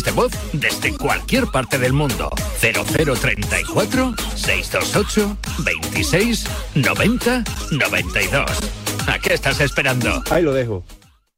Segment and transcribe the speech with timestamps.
[0.00, 2.30] mensajes de voz desde cualquier parte del mundo.
[2.60, 8.50] 0034 628 26 90 92.
[9.06, 10.22] ¿A qué estás esperando?
[10.30, 10.84] Ahí lo dejo.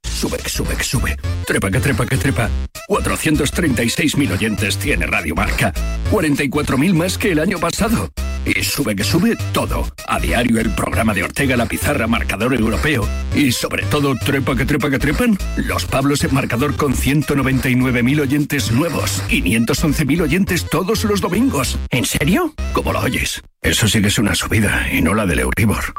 [0.05, 1.17] Sube, sube, que sube.
[1.47, 2.49] Trepa, que trepa, que trepa.
[2.89, 5.73] 436.000 oyentes tiene Radio Marca.
[6.11, 8.11] 44.000 más que el año pasado.
[8.45, 9.87] Y sube, que sube todo.
[10.07, 13.09] A diario el programa de Ortega La Pizarra, marcador europeo.
[13.35, 15.39] Y sobre todo, trepa, que trepa, que trepan.
[15.57, 19.23] Los Pablos en marcador con 199.000 oyentes nuevos.
[19.29, 21.79] 511.000 oyentes todos los domingos.
[21.91, 22.55] ¿En serio?
[22.73, 23.43] ¿Cómo lo oyes?
[23.63, 25.95] Eso sí que es una subida y no la del Euribor.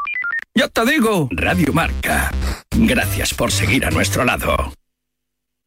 [0.54, 2.30] Ya te digo, Radio Marca.
[2.70, 4.72] Gracias por seguir a nuestro lado.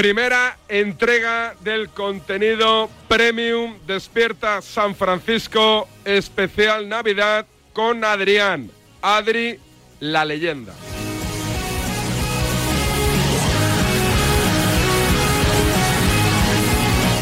[0.00, 8.70] Primera entrega del contenido Premium Despierta San Francisco especial Navidad con Adrián.
[9.02, 9.60] Adri,
[9.98, 10.72] la leyenda.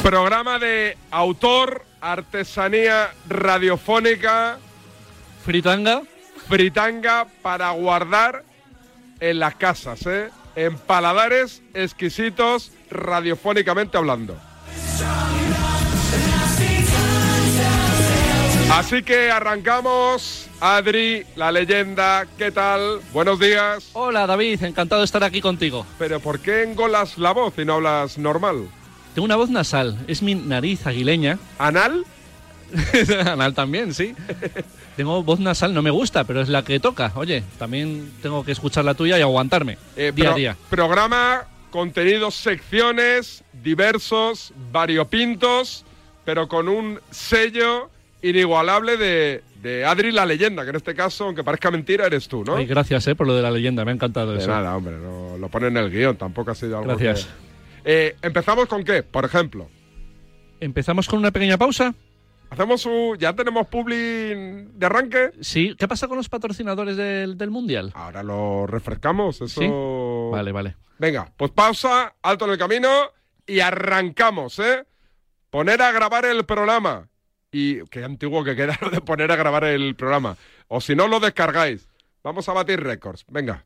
[0.05, 4.61] Programa de autor, artesanía radiofónica.
[5.45, 6.02] Fritanga.
[6.48, 8.45] Fritanga para guardar
[9.19, 10.31] en las casas, ¿eh?
[10.58, 14.37] en paladares exquisitos radiofónicamente hablando.
[18.73, 20.47] Así que arrancamos.
[20.61, 23.01] Adri, la leyenda, ¿qué tal?
[23.13, 23.91] Buenos días.
[23.93, 25.87] Hola David, encantado de estar aquí contigo.
[25.99, 28.69] Pero ¿por qué engolas la voz y no hablas normal?
[29.15, 31.39] Tengo una voz nasal, es mi nariz aguileña.
[31.59, 32.05] ¿Anal?
[33.27, 34.15] Anal también, sí.
[34.97, 37.13] tengo voz nasal, no me gusta, pero es la que toca.
[37.15, 40.57] Oye, también tengo que escuchar la tuya y aguantarme Eh, día a día.
[40.69, 45.84] Programa, contenidos, secciones, diversos, variopintos,
[46.24, 47.90] pero con un sello
[48.23, 52.45] inigualable de, de Adri la leyenda, que en este caso, aunque parezca mentira, eres tú,
[52.45, 52.57] ¿no?
[52.57, 54.48] Ay, gracias eh, por lo de la leyenda, me ha encantado De eso.
[54.48, 57.27] nada, hombre, no, lo pone en el guion, tampoco ha sido algo Gracias.
[57.27, 57.48] que-
[57.84, 59.02] Eh, ¿Empezamos con qué?
[59.02, 59.68] Por ejemplo,
[60.61, 61.95] ¿Empezamos con una pequeña pausa?
[62.51, 63.17] ¿hacemos un...
[63.18, 63.95] ya tenemos publi
[64.74, 65.30] de arranque?
[65.40, 65.77] Sí.
[65.78, 67.92] ¿Qué pasa con los patrocinadores del, del Mundial?
[67.95, 69.61] Ahora lo refrescamos, eso...
[69.61, 69.67] ¿Sí?
[70.30, 70.77] Vale, vale.
[70.98, 73.12] Venga, pues pausa, alto en el camino
[73.46, 74.84] y arrancamos, ¿eh?
[75.50, 77.08] Poner a grabar el programa.
[77.50, 80.36] Y qué antiguo que queda lo de poner a grabar el programa.
[80.68, 81.89] O si no, lo descargáis.
[82.22, 83.24] Vamos a batir récords.
[83.28, 83.64] Venga.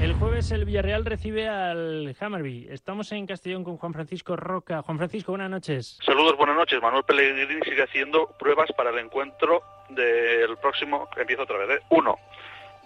[0.00, 2.68] El jueves el Villarreal recibe al Hammerby.
[2.70, 4.82] Estamos en Castellón con Juan Francisco Roca.
[4.82, 5.98] Juan Francisco, buenas noches.
[6.04, 6.80] Saludos, buenas noches.
[6.82, 9.62] Manuel Pellegrini sigue haciendo pruebas para el encuentro
[9.94, 11.82] del próximo, que empieza otra vez, ¿eh?
[11.90, 12.16] Uno,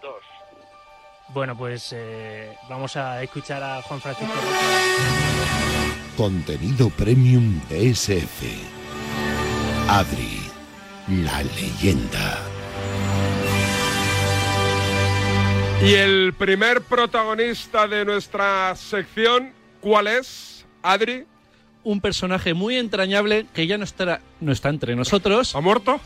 [0.03, 0.23] dos.
[1.29, 4.33] Bueno, pues eh, vamos a escuchar a Juan Francisco.
[6.17, 8.43] Contenido Premium DSF.
[9.89, 10.41] Adri,
[11.09, 12.39] la leyenda.
[15.83, 20.65] Y el primer protagonista de nuestra sección, ¿cuál es?
[20.83, 21.27] Adri.
[21.83, 25.55] Un personaje muy entrañable que ya no está, no está entre nosotros.
[25.55, 26.01] ¿Ha muerto?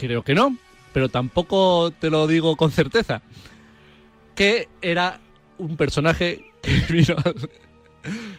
[0.00, 0.56] Creo que no,
[0.94, 3.20] pero tampoco te lo digo con certeza.
[4.34, 5.20] Que era
[5.58, 7.16] un personaje que vino,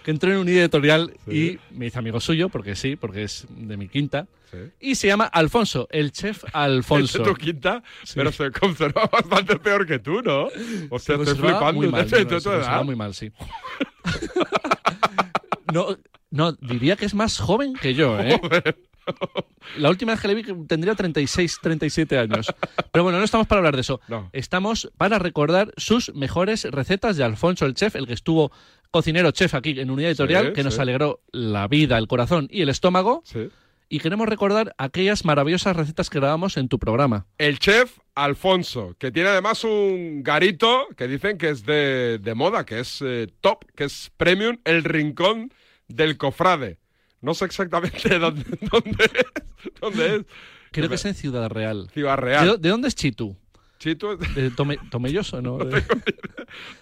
[0.03, 3.77] que entró en un editorial y me hizo amigo suyo, porque sí, porque es de
[3.77, 4.25] mi quinta.
[4.79, 7.19] Y se llama Alfonso, el chef Alfonso.
[7.19, 8.13] Es de tu quinta, Sí.
[8.15, 10.47] pero se conserva bastante peor que tú, ¿no?
[10.89, 11.73] O sea, Se estoy flipando.
[11.73, 12.25] muy mal, se
[12.83, 13.31] muy mal, sí.
[15.73, 15.95] no,
[16.31, 18.41] no, diría que es más joven que yo, ¿eh?
[19.77, 22.47] La última vez que le vi tendría 36, 37 años.
[22.91, 24.01] Pero bueno, no estamos para hablar de eso.
[24.33, 28.51] Estamos para recordar sus mejores recetas de Alfonso el chef, el que estuvo
[28.91, 30.81] cocinero chef aquí en Unidad Editorial, Sí, que nos sí.
[30.81, 33.23] alegró la vida, el corazón y el estómago.
[33.87, 37.25] y queremos recordar aquellas maravillosas recetas que grabamos en tu programa.
[37.37, 42.65] El chef Alfonso, que tiene además un garito que dicen que es de, de moda,
[42.65, 45.53] que es eh, top, que es premium, el rincón
[45.87, 46.77] del cofrade.
[47.21, 49.71] No sé exactamente dónde, dónde es.
[49.79, 50.21] Dónde es.
[50.71, 51.89] Creo que es en Ciudad Real.
[51.93, 52.61] Ciudad ¿De, Real.
[52.61, 53.35] de dónde es Chitu?
[53.79, 55.41] Chito, ¿De Tome- Tomelloso?
[55.41, 55.57] ¿no?
[55.65, 55.81] De-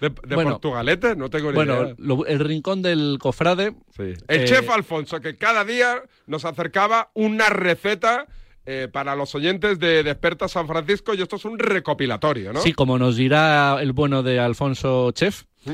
[0.01, 0.51] de, de Bueno.
[0.51, 1.95] Portugalete, no tengo ni bueno, idea.
[1.97, 3.73] lo- el rincón del cofrade.
[3.97, 8.27] El eh, chef Alfonso, que cada día nos acercaba una receta
[8.65, 12.59] eh, para los oyentes de Desperta San Francisco y esto es un recopilatorio, ¿no?
[12.61, 15.43] Sí, como nos dirá el bueno de Alfonso Chef.
[15.65, 15.71] ¿Mm?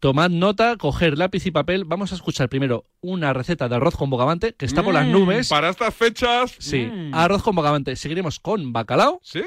[0.00, 1.84] Tomad nota, coger lápiz y papel.
[1.84, 5.12] Vamos a escuchar primero una receta de arroz con bogavante que está por las Mm,
[5.12, 5.48] nubes.
[5.50, 6.54] Para estas fechas.
[6.58, 7.14] Sí, mm.
[7.14, 7.94] arroz con bogavante.
[7.96, 9.20] Seguiremos con bacalao.
[9.22, 9.42] Sí.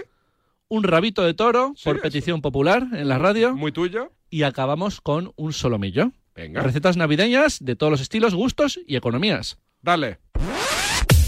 [0.67, 2.03] Un rabito de toro por eso.
[2.03, 3.55] petición popular en la radio.
[3.55, 4.11] Muy tuyo.
[4.29, 6.11] Y acabamos con un solomillo.
[6.35, 6.61] Venga.
[6.61, 9.57] Recetas navideñas de todos los estilos, gustos y economías.
[9.81, 10.19] Dale.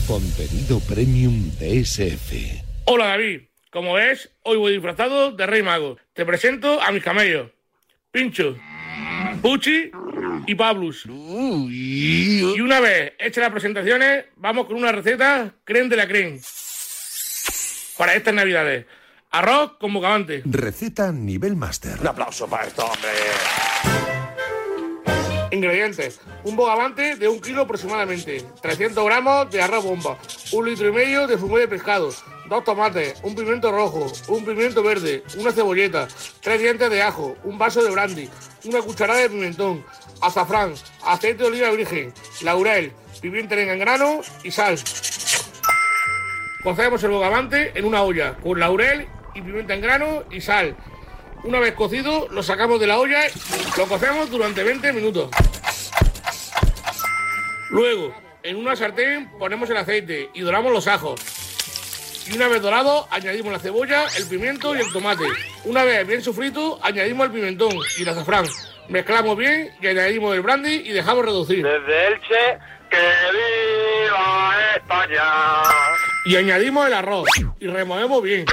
[0.07, 2.61] Contenido premium DSF.
[2.85, 3.41] Hola David,
[3.71, 5.97] como ves, hoy voy disfrazado de Rey Mago.
[6.13, 7.49] Te presento a mis camellos.
[8.11, 8.55] Pincho,
[9.41, 9.91] Pucci
[10.47, 11.05] y Pablus.
[11.05, 16.39] Y una vez hechas las presentaciones, vamos con una receta creme de la creme.
[17.97, 18.85] Para estas navidades.
[19.31, 20.41] Arroz con bocavante.
[20.45, 21.99] Receta nivel máster.
[21.99, 23.09] Un aplauso para esto, hombre.
[25.51, 26.21] Ingredientes.
[26.43, 28.43] Un bogavante de un kilo aproximadamente.
[28.61, 30.17] 300 gramos de arroz bomba.
[30.51, 32.11] Un litro y medio de zumo de pescado.
[32.47, 33.19] Dos tomates.
[33.23, 34.11] Un pimiento rojo.
[34.27, 35.23] Un pimiento verde.
[35.37, 36.07] Una cebolleta.
[36.41, 37.35] Tres dientes de ajo.
[37.43, 38.29] Un vaso de brandy.
[38.65, 39.85] Una cucharada de pimentón.
[40.21, 40.73] Azafrán.
[41.03, 42.13] Aceite de oliva virgen.
[42.41, 42.91] Laurel.
[43.21, 44.77] Pimienta en grano y sal.
[46.63, 50.75] Cocemos el bogavante en una olla con laurel y pimienta en grano y sal.
[51.43, 53.19] Una vez cocido, lo sacamos de la olla,
[53.77, 55.29] lo cocemos durante 20 minutos.
[57.69, 61.34] Luego, en una sartén ponemos el aceite y doramos los ajos.
[62.27, 65.25] Y una vez dorado, añadimos la cebolla, el pimiento y el tomate.
[65.65, 68.45] Una vez bien sofrito, añadimos el pimentón y el azafrán.
[68.89, 71.63] Mezclamos bien y añadimos el brandy y dejamos reducir.
[71.63, 72.97] Desde Elche, que
[73.31, 75.23] viva España.
[76.25, 77.27] y añadimos el arroz
[77.59, 78.45] y removemos bien.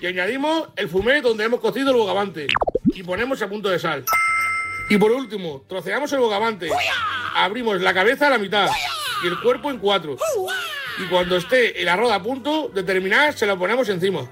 [0.00, 2.46] Y añadimos el fumé donde hemos cocido el bogavante
[2.94, 4.04] y ponemos a punto de sal.
[4.88, 6.70] Y por último, troceamos el bogavante,
[7.34, 8.68] abrimos la cabeza a la mitad
[9.24, 10.16] y el cuerpo en cuatro.
[10.98, 14.28] Y cuando esté el arroz a punto de terminar, se lo ponemos encima.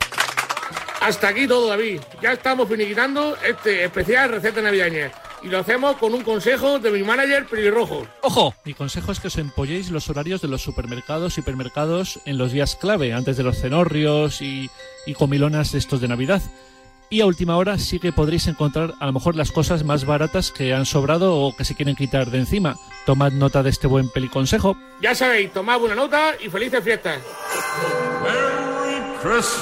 [1.00, 2.00] Hasta aquí todo, David.
[2.22, 5.12] Ya estamos finiquitando este especial receta navideña.
[5.42, 8.06] Y lo hacemos con un consejo de mi manager pelirrojo.
[8.22, 8.54] ¡Ojo!
[8.64, 12.52] Mi consejo es que os empolléis los horarios de los supermercados y hipermercados en los
[12.52, 14.70] días clave, antes de los cenorrios y,
[15.18, 16.40] comilonas estos de Navidad.
[17.10, 20.50] Y a última hora sí que podréis encontrar a lo mejor las cosas más baratas
[20.50, 22.76] que han sobrado o que se quieren quitar de encima.
[23.06, 24.76] Tomad nota de este buen peliconsejo.
[25.00, 27.20] Ya sabéis, tomad buena nota y felices fiestas.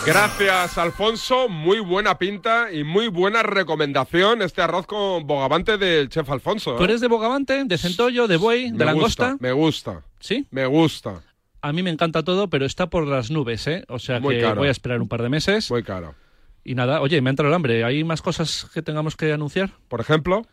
[0.06, 1.48] Gracias, Alfonso.
[1.48, 6.74] Muy buena pinta y muy buena recomendación este arroz con bogavante del chef Alfonso.
[6.76, 6.86] ¿Tú ¿eh?
[6.86, 9.32] eres de bogavante, de centollo, de buey, de langosta?
[9.32, 10.02] gusta, me gusta.
[10.18, 10.46] ¿Sí?
[10.50, 11.22] Me gusta.
[11.60, 13.84] A mí me encanta todo, pero está por las nubes, ¿eh?
[13.88, 14.56] O sea Muy que caro.
[14.56, 15.70] voy a esperar un par de meses.
[15.70, 16.16] Muy caro.
[16.64, 17.84] Y nada, oye, me ha entrado el hambre.
[17.84, 19.70] ¿Hay más cosas que tengamos que anunciar?
[19.88, 20.46] Por ejemplo,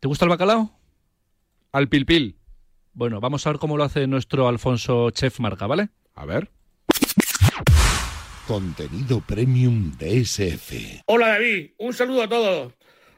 [0.00, 0.70] ¿Te gusta el bacalao?
[1.72, 2.36] al pilpil.
[2.92, 5.88] Bueno, vamos a ver cómo lo hace nuestro Alfonso Chef Marca, ¿vale?
[6.14, 6.50] A ver.
[8.46, 11.02] Contenido premium DSF.
[11.06, 12.74] Hola David, un saludo a todos.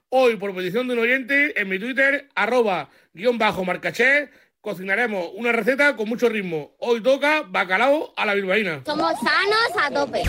[0.08, 5.50] Hoy, por petición de un oyente, en mi Twitter, arroba guion bajo marcaché, cocinaremos una
[5.50, 6.76] receta con mucho ritmo.
[6.78, 8.82] Hoy toca bacalao a la bilbaína.
[8.86, 10.22] Somos sanos a tope.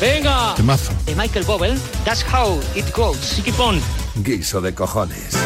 [0.00, 0.54] Venga.
[0.54, 0.92] Temazo.
[1.04, 1.76] De Michael Bobel.
[2.04, 3.42] That's how it goes.
[3.58, 3.80] On.
[4.22, 5.36] Guiso de cojones.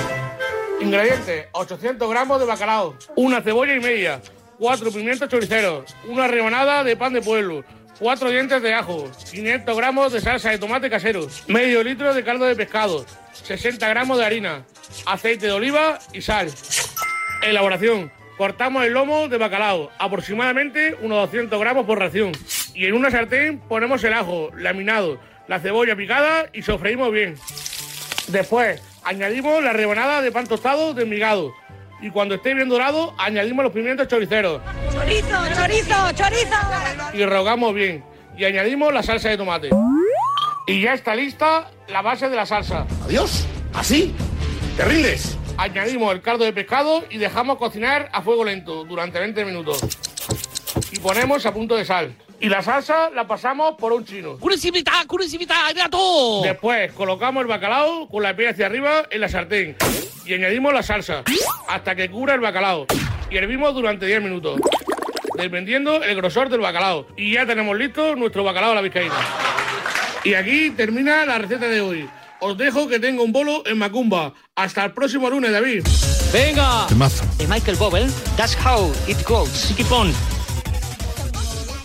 [0.79, 4.21] Ingredientes, 800 gramos de bacalao, una cebolla y media,
[4.59, 7.65] cuatro pimientos choriceros, una rebanada de pan de pueblo,
[7.99, 12.47] cuatro dientes de ajo, 500 gramos de salsa de tomate casero, medio litro de caldo
[12.47, 14.65] de pescado, 60 gramos de harina,
[15.07, 16.53] aceite de oliva y sal.
[17.43, 18.13] Elaboración.
[18.37, 22.33] Cortamos el lomo de bacalao, aproximadamente unos 200 gramos por ración.
[22.75, 27.37] Y en una sartén ponemos el ajo laminado, la cebolla picada y sofreímos bien.
[28.29, 31.53] Después añadimos la rebanada de pan tostado desmigado.
[32.01, 34.61] Y cuando esté bien dorado, añadimos los pimientos choriceros
[34.93, 36.57] Chorizo, chorizo, chorizo.
[37.15, 38.05] y rehogamos bien.
[38.37, 39.71] Y añadimos la salsa de tomate.
[40.67, 42.87] Y ya está lista la base de la salsa.
[43.05, 43.47] Adiós.
[43.75, 44.15] ¿Así?
[44.77, 45.37] ¿Te rindes?
[45.59, 49.81] Añadimos el caldo de pescado y dejamos cocinar a fuego lento durante 20 minutos.
[50.91, 52.15] Y ponemos a punto de sal.
[52.43, 54.37] Y la salsa la pasamos por un chino.
[54.37, 56.43] Curiosidad, curiosidad, gato.
[56.43, 59.77] Después colocamos el bacalao con la piel hacia arriba en la sartén
[60.27, 61.23] y añadimos la salsa
[61.69, 62.87] hasta que cubra el bacalao
[63.31, 64.61] y hervimos durante 10 minutos.
[65.39, 67.07] dependiendo el grosor del bacalao.
[67.17, 69.15] Y ya tenemos listo nuestro bacalao a la vizcaína.
[70.25, 72.11] Y aquí termina la receta de hoy.
[72.41, 74.35] Os dejo que tengo un bolo en Macumba.
[74.57, 75.85] Hasta el próximo lunes, David.
[76.33, 76.87] Venga.
[76.89, 77.25] Temazo.
[77.39, 78.11] De Michael Bobel.
[78.37, 79.73] That's how it goes.
[79.77, 80.13] Keep on.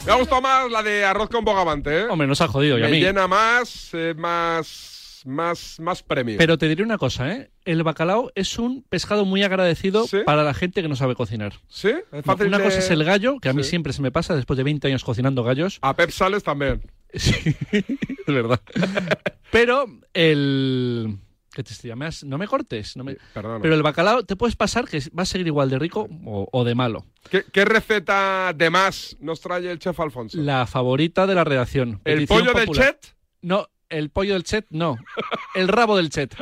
[0.08, 2.06] Me ha gustado más la de arroz con bogavante, ¿eh?
[2.10, 3.00] Hombre, nos ha jodido y a Me mí.
[3.02, 6.38] llena más, eh, más, más, más premio.
[6.38, 7.52] Pero te diré una cosa, ¿eh?
[7.66, 11.54] El bacalao es un pescado muy agradecido para la gente que no sabe cocinar.
[11.68, 11.92] ¿Sí?
[12.12, 13.72] Es fácil una de- cosa es el gallo, que a mí Sí.
[13.72, 15.80] siempre se me pasa después de 20 años cocinando gallos.
[15.82, 16.82] A Pep Sales también.
[17.14, 17.34] Sí,
[17.72, 18.60] es verdad.
[19.52, 21.18] Pero el...
[21.58, 22.24] ¿Qué te llamas?
[22.24, 22.96] No me cortes.
[22.96, 23.18] No me...
[23.34, 23.60] Perdona.
[23.64, 26.64] Pero el bacalao te puedes pasar que va a seguir igual de rico o, o
[26.64, 27.04] de malo.
[27.32, 30.38] ¿Qué, qué receta de más nos trae el chef Alfonso?
[30.40, 32.00] La favorita de la redacción.
[32.06, 33.16] ¿El pollo del chet?
[33.42, 34.98] No, el pollo del chet no.
[35.56, 36.36] El rabo del chet.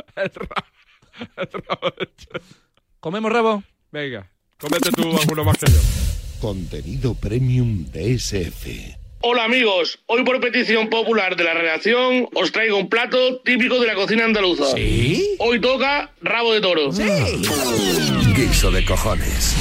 [3.00, 3.62] ¿Comemos rabo?
[3.90, 5.78] Venga, cómete tú alguno más que yo.
[6.42, 8.98] Contenido premium de SF.
[9.22, 13.86] Hola amigos, hoy por petición popular de la redacción os traigo un plato típico de
[13.86, 14.66] la cocina andaluza.
[14.74, 15.36] ¿Sí?
[15.38, 16.90] Hoy toca rabo de toro.
[18.34, 19.56] Guiso de cojones.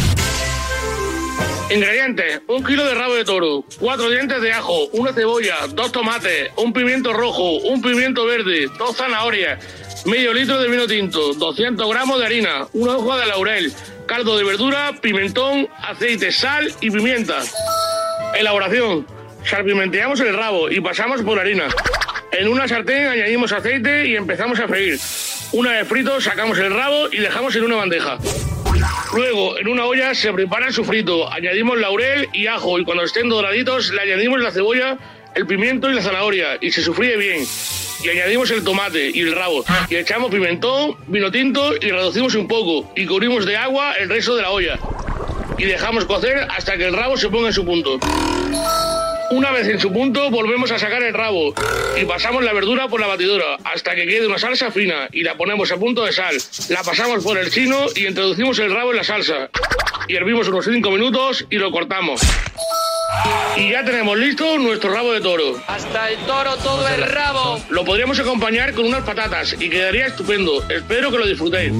[1.74, 6.52] Ingredientes: un kilo de rabo de toro, cuatro dientes de ajo, una cebolla, dos tomates,
[6.58, 9.60] un pimiento rojo, un pimiento verde, dos zanahorias,
[10.06, 13.74] medio litro de vino tinto, 200 gramos de harina, una hoja de laurel,
[14.06, 17.42] caldo de verdura, pimentón, aceite, sal y pimienta.
[18.38, 19.08] Elaboración:
[19.46, 21.68] salpimenteamos el rabo y pasamos por harina.
[22.32, 25.00] En una sartén añadimos aceite y empezamos a freír.
[25.54, 28.18] Una vez frito, sacamos el rabo y dejamos en una bandeja.
[29.14, 33.30] Luego, en una olla se prepara el sofrito, añadimos laurel y ajo y cuando estén
[33.30, 34.98] doraditos le añadimos la cebolla,
[35.34, 37.42] el pimiento y la zanahoria y se sofríe bien.
[38.04, 42.48] Y añadimos el tomate y el rabo y echamos pimentón, vino tinto y reducimos un
[42.48, 44.78] poco y cubrimos de agua el resto de la olla.
[45.58, 47.98] Y dejamos cocer hasta que el rabo se ponga en su punto.
[49.32, 51.54] Una vez en su punto, volvemos a sacar el rabo
[52.00, 55.36] y pasamos la verdura por la batidora hasta que quede una salsa fina y la
[55.36, 56.36] ponemos a punto de sal.
[56.70, 59.50] La pasamos por el chino y introducimos el rabo en la salsa.
[60.08, 62.22] Y hervimos unos 5 minutos y lo cortamos.
[63.58, 65.60] Y ya tenemos listo nuestro rabo de toro.
[65.68, 67.60] Hasta el toro todo el rabo.
[67.70, 70.64] Lo podríamos acompañar con unas patatas y quedaría estupendo.
[70.70, 71.72] Espero que lo disfrutéis.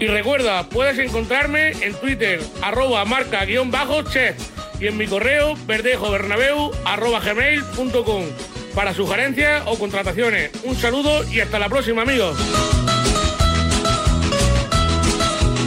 [0.00, 4.36] Y recuerda, puedes encontrarme en Twitter, arroba marca guion bajo chef
[4.80, 8.24] y en mi correo verdejobernabeu arroba gmail.com
[8.74, 10.50] para sugerencias o contrataciones.
[10.64, 12.38] Un saludo y hasta la próxima, amigos.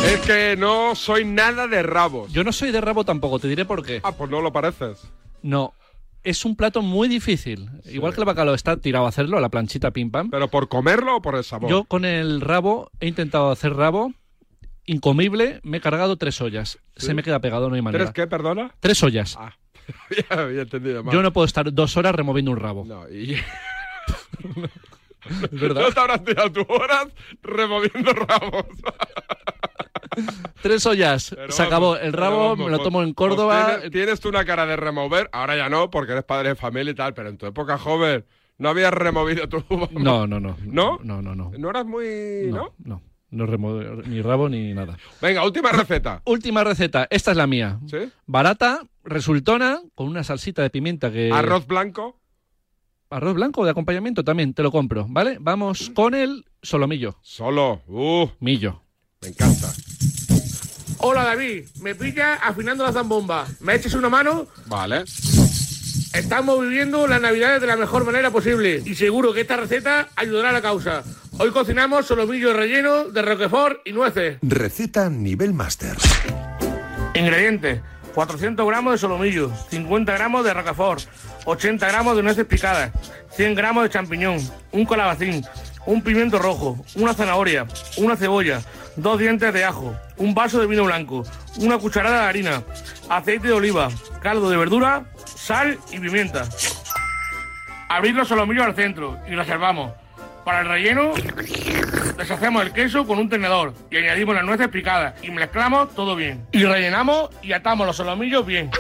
[0.06, 2.32] Es que no soy nada de rabos.
[2.32, 4.00] Yo no soy de rabo tampoco, te diré por qué.
[4.04, 5.00] Ah, pues no lo pareces.
[5.42, 5.74] No.
[6.24, 7.70] Es un plato muy difícil.
[7.86, 10.30] Igual que el bacalao está tirado a hacerlo, la planchita pim pam.
[10.30, 11.70] ¿Pero por comerlo o por el sabor?
[11.70, 14.14] Yo con el rabo he intentado hacer rabo
[14.92, 16.80] incomible, me he cargado tres ollas.
[16.96, 18.06] Se me queda pegado, no hay manera.
[18.06, 18.74] ¿Tres qué, perdona?
[18.80, 19.36] Tres ollas.
[19.40, 19.56] Ah,
[20.30, 21.14] ya había entendido mal.
[21.14, 22.86] Yo no puedo estar dos horas removiendo un rabo.
[22.86, 23.36] No, y...
[25.52, 25.82] verdad.
[25.82, 27.08] No te habrás tirado tus horas
[27.42, 28.66] removiendo rabos.
[30.62, 31.32] Tres ollas.
[31.36, 31.96] Pero Se acabó.
[31.98, 33.66] El rabo vamos, me lo pues- tomo en pues Córdoba.
[33.68, 36.92] tienes, tienes tú una cara de remover, ahora ya no, porque eres padre de familia
[36.92, 38.26] y tal, pero en tu época joven
[38.58, 39.64] no habías removido tu...
[39.92, 40.58] No, no, no.
[40.66, 41.00] ¿No?
[41.04, 41.52] No, no, no.
[41.58, 42.48] ¿No eras muy...?
[42.48, 42.74] ¿no?
[42.84, 43.02] No.
[43.02, 44.98] No removo ni rabo ni nada.
[45.22, 46.22] Venga, última receta.
[46.26, 47.08] Última receta.
[47.10, 47.80] Esta es la mía.
[47.88, 47.98] ¿Sí?
[48.26, 51.32] Barata, resultona, con una salsita de pimienta que...
[51.32, 52.20] Arroz blanco.
[53.10, 55.38] Arroz blanco de acompañamiento también, te lo compro, ¿vale?
[55.40, 57.18] Vamos con el solomillo.
[57.22, 57.82] Solo.
[57.88, 58.82] Uh, Millo.
[59.22, 59.74] me encanta.
[61.00, 63.48] Hola David, me pilla afinando la zambomba.
[63.60, 64.48] ¿Me eches una mano?
[64.68, 65.04] Vale.
[66.14, 70.50] Estamos viviendo las navidades de la mejor manera posible y seguro que esta receta ayudará
[70.50, 71.04] a la causa.
[71.38, 74.38] Hoy cocinamos solomillo relleno de roquefort y nueces.
[74.42, 75.96] Receta nivel máster.
[77.14, 77.80] Ingredientes:
[78.14, 81.04] 400 gramos de solomillo, 50 gramos de roquefort,
[81.46, 82.92] 80 gramos de nueces picadas,
[83.38, 84.38] 100 gramos de champiñón,
[84.74, 85.46] un calabacín,
[85.86, 87.66] un pimiento rojo, una zanahoria,
[87.96, 88.62] una cebolla,
[88.96, 91.24] dos dientes de ajo, un vaso de vino blanco,
[91.58, 92.64] una cucharada de harina,
[93.10, 93.90] aceite de oliva,
[94.22, 96.48] caldo de verdura, sal y pimienta.
[97.90, 99.92] Abrir los solomillos al centro y reservamos.
[100.46, 101.14] Para el relleno,
[102.18, 106.48] deshacemos el queso con un tenedor y añadimos las nueces picadas y mezclamos todo bien.
[106.52, 108.72] Y rellenamos y atamos los solomillos bien.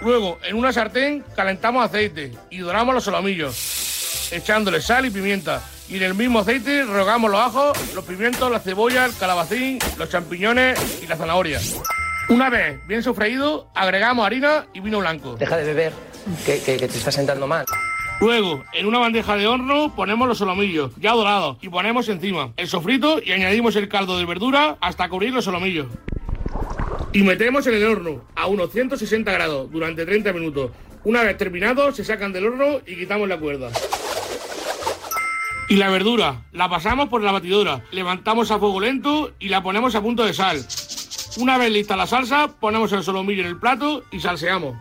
[0.00, 5.62] Luego, en una sartén, calentamos aceite y doramos los solomillos, echándole sal y pimienta.
[5.88, 10.08] Y en el mismo aceite rehogamos los ajos, los pimientos, la cebolla, el calabacín, los
[10.08, 11.60] champiñones y la zanahoria.
[12.28, 15.34] Una vez bien sofreído, agregamos harina y vino blanco.
[15.36, 15.92] Deja de beber,
[16.46, 17.66] que, que- que te está sentando mal.
[18.20, 22.68] Luego, en una bandeja de horno, ponemos los solomillos, ya dorados, y ponemos encima el
[22.68, 25.88] sofrito y añadimos el caldo de verdura hasta cubrir los solomillos.
[27.12, 30.70] y metemos en el horno a unos 160 grados durante 30 minutos.
[31.04, 33.70] Una vez terminado, se sacan del horno y quitamos la cuerda.
[35.68, 39.94] Y la verdura, la pasamos por la batidora, levantamos a fuego lento y la ponemos
[39.94, 40.62] a punto de sal.
[41.38, 44.76] Una vez lista la salsa, ponemos el solomillo en el plato y salseamos.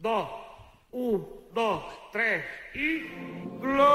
[0.02, 0.28] dos,
[0.92, 2.44] un, dos, tres
[2.74, 3.04] y...
[3.62, 3.94] Gloria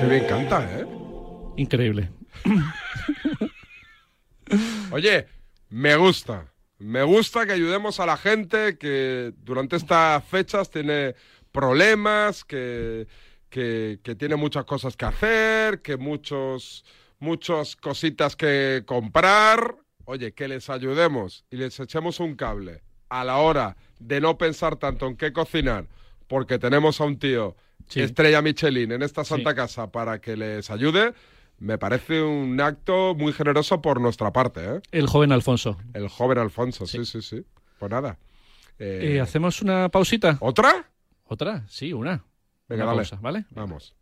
[0.00, 0.86] Qué bien canta, ¿eh?
[1.56, 2.10] Increíble.
[4.90, 5.26] Oye,
[5.68, 6.52] me gusta.
[6.78, 11.14] Me gusta que ayudemos a la gente que durante estas fechas tiene
[11.60, 13.06] problemas, que,
[13.48, 16.84] que, que tiene muchas cosas que hacer, que muchos,
[17.18, 19.76] muchas cositas que comprar.
[20.04, 24.76] Oye, que les ayudemos y les echemos un cable a la hora de no pensar
[24.76, 25.86] tanto en qué cocinar,
[26.28, 27.56] porque tenemos a un tío
[27.88, 28.00] Sí.
[28.00, 31.14] estrella Michelin en esta santa casa para que les ayude.
[31.58, 34.80] Me parece un acto muy generoso por nuestra parte, ¿eh?
[34.90, 35.76] El joven Alfonso.
[35.94, 37.44] El joven Alfonso, sí, sí, sí.
[37.78, 38.18] Pues nada.
[38.80, 40.36] Eh, Eh, ¿Hacemos una pausita?
[40.40, 40.90] ¿Otra?
[41.26, 41.64] ¿Otra?
[41.68, 42.24] Sí, una.
[42.68, 42.96] Venga, Una dale.
[43.08, 43.44] pausa, ¿vale?
[43.50, 43.94] Vamos.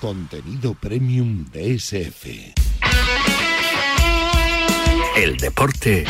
[0.00, 2.26] Contenido premium DSF.
[5.16, 6.04] El deporte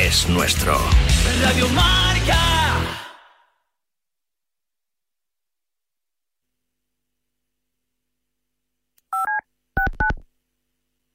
[0.00, 0.78] es nuestro.
[1.42, 2.40] Radio Marca.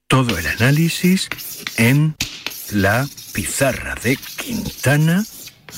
[0.08, 1.28] Todo el análisis
[1.76, 2.16] en
[2.72, 5.24] la pizarra de Quintana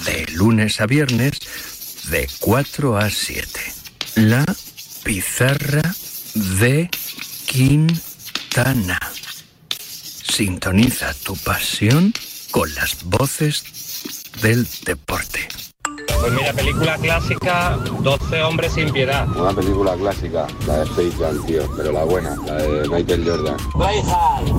[0.04, 1.38] de lunes a viernes
[2.10, 3.48] de 4 a 7.
[4.16, 4.44] La
[5.04, 5.94] pizarra
[6.34, 6.90] de
[7.46, 8.98] Quintana.
[10.22, 12.12] Sintoniza tu pasión
[12.50, 13.64] con las voces
[14.40, 15.48] del deporte.
[16.22, 19.26] Pues mira, película clásica, 12 hombres sin piedad.
[19.36, 23.56] Una película clásica, la de Space Jam, tío, pero la buena, la de Michael Jordan.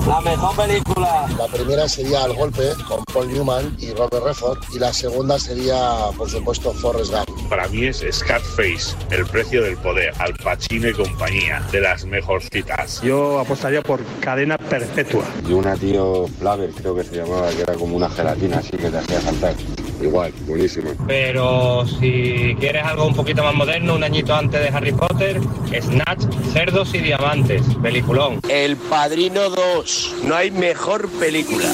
[0.06, 1.26] la mejor película.
[1.38, 4.58] La primera sería El Golpe, con Paul Newman y Robert Redford.
[4.74, 7.48] Y la segunda sería, por supuesto, Forrest Gump.
[7.48, 13.00] Para mí es Scarface, El precio del poder, Al Pacino y compañía, de las mejorcitas.
[13.00, 15.24] Yo apostaría por cadena perpetua.
[15.48, 18.90] Y una, tío, Flaver, creo que se llamaba, que era como una gelatina así que
[18.90, 19.54] te hacía saltar.
[20.00, 20.90] Igual, buenísima.
[21.06, 25.40] Pero si quieres algo un poquito más moderno, un añito antes de Harry Potter,
[25.80, 28.40] Snatch, Cerdos y Diamantes, peliculón.
[28.48, 30.14] El Padrino 2.
[30.24, 31.72] No hay mejor película.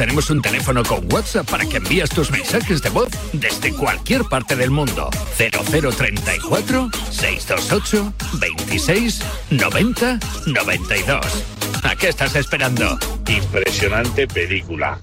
[0.00, 4.56] Tenemos un teléfono con WhatsApp para que envíes tus mensajes de voz desde cualquier parte
[4.56, 5.10] del mundo.
[5.36, 11.44] 0034 628 26 90 92.
[11.82, 12.98] ¿A qué estás esperando?
[13.28, 15.00] Impresionante película.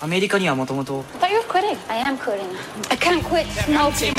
[0.00, 1.78] アメリカにはもともと I thought you were quitting.
[1.88, 2.48] I am quitting.
[2.90, 4.12] I can't quit smoking.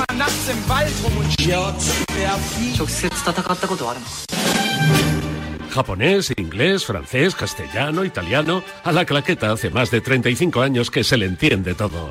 [2.77, 4.05] 直接戦ったことはあるの
[5.75, 8.63] Japonés, inglés, francés, castellano, italiano.
[8.85, 12.07] A la claqueta hace más de 35 años que se le entiende todo.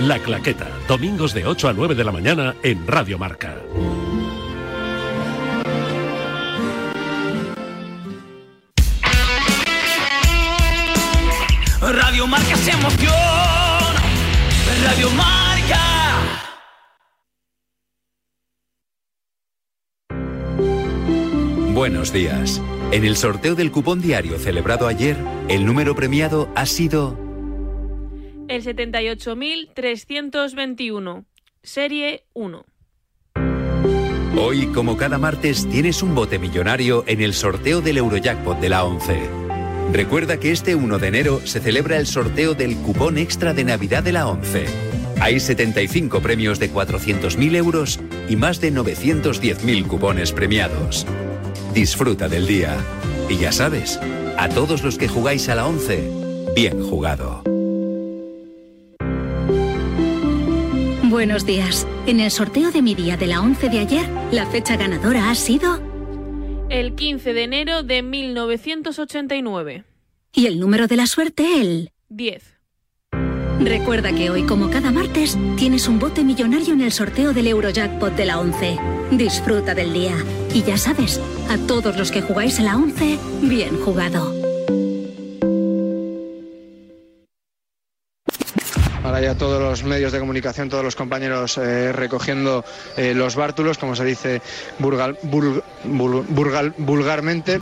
[0.00, 3.54] La claqueta, domingos de 8 a 9 de la mañana en Radio Marca.
[12.61, 13.11] Se emoción.
[14.83, 15.81] Radio Marca.
[21.73, 22.61] Buenos días.
[22.91, 25.17] En el sorteo del cupón diario celebrado ayer,
[25.49, 27.17] el número premiado ha sido
[28.47, 31.25] El 78.321.
[31.63, 32.63] Serie 1.
[34.37, 38.83] Hoy, como cada martes, tienes un bote millonario en el sorteo del Eurojackpot de la
[38.83, 39.40] 11.
[39.91, 44.03] Recuerda que este 1 de enero se celebra el sorteo del cupón extra de Navidad
[44.03, 44.65] de la 11.
[45.19, 47.99] Hay 75 premios de 400.000 euros
[48.29, 51.05] y más de 910.000 cupones premiados.
[51.73, 52.77] Disfruta del día.
[53.29, 53.99] Y ya sabes,
[54.37, 56.09] a todos los que jugáis a la 11,
[56.55, 57.43] bien jugado.
[61.03, 61.85] Buenos días.
[62.07, 65.35] En el sorteo de mi día de la 11 de ayer, la fecha ganadora ha
[65.35, 65.90] sido...
[66.71, 69.83] El 15 de enero de 1989.
[70.31, 71.91] Y el número de la suerte, el...
[72.07, 72.41] 10.
[73.59, 78.15] Recuerda que hoy, como cada martes, tienes un bote millonario en el sorteo del Eurojackpot
[78.15, 78.77] de la 11.
[79.11, 80.15] Disfruta del día.
[80.53, 84.40] Y ya sabes, a todos los que jugáis a la 11, bien jugado.
[89.31, 92.65] Ya todos los medios de comunicación, todos los compañeros eh, recogiendo
[92.97, 94.41] eh, los bártulos, como se dice
[94.77, 97.61] bul- bul- burgal- vulgarmente.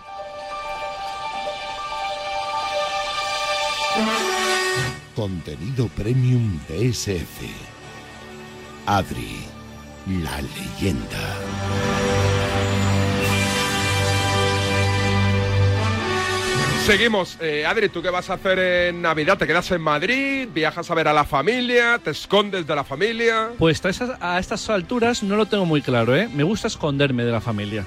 [5.15, 7.45] Contenido premium de SF.
[8.87, 9.45] Adri,
[10.07, 11.35] la leyenda.
[16.89, 17.37] Seguimos.
[17.39, 19.37] Eh, Adri, ¿tú qué vas a hacer en Navidad?
[19.37, 20.47] ¿Te quedas en Madrid?
[20.51, 21.99] ¿Viajas a ver a la familia?
[21.99, 23.49] ¿Te escondes de la familia?
[23.59, 26.27] Pues a, esas- a estas alturas no lo tengo muy claro, ¿eh?
[26.33, 27.85] Me gusta esconderme de la familia.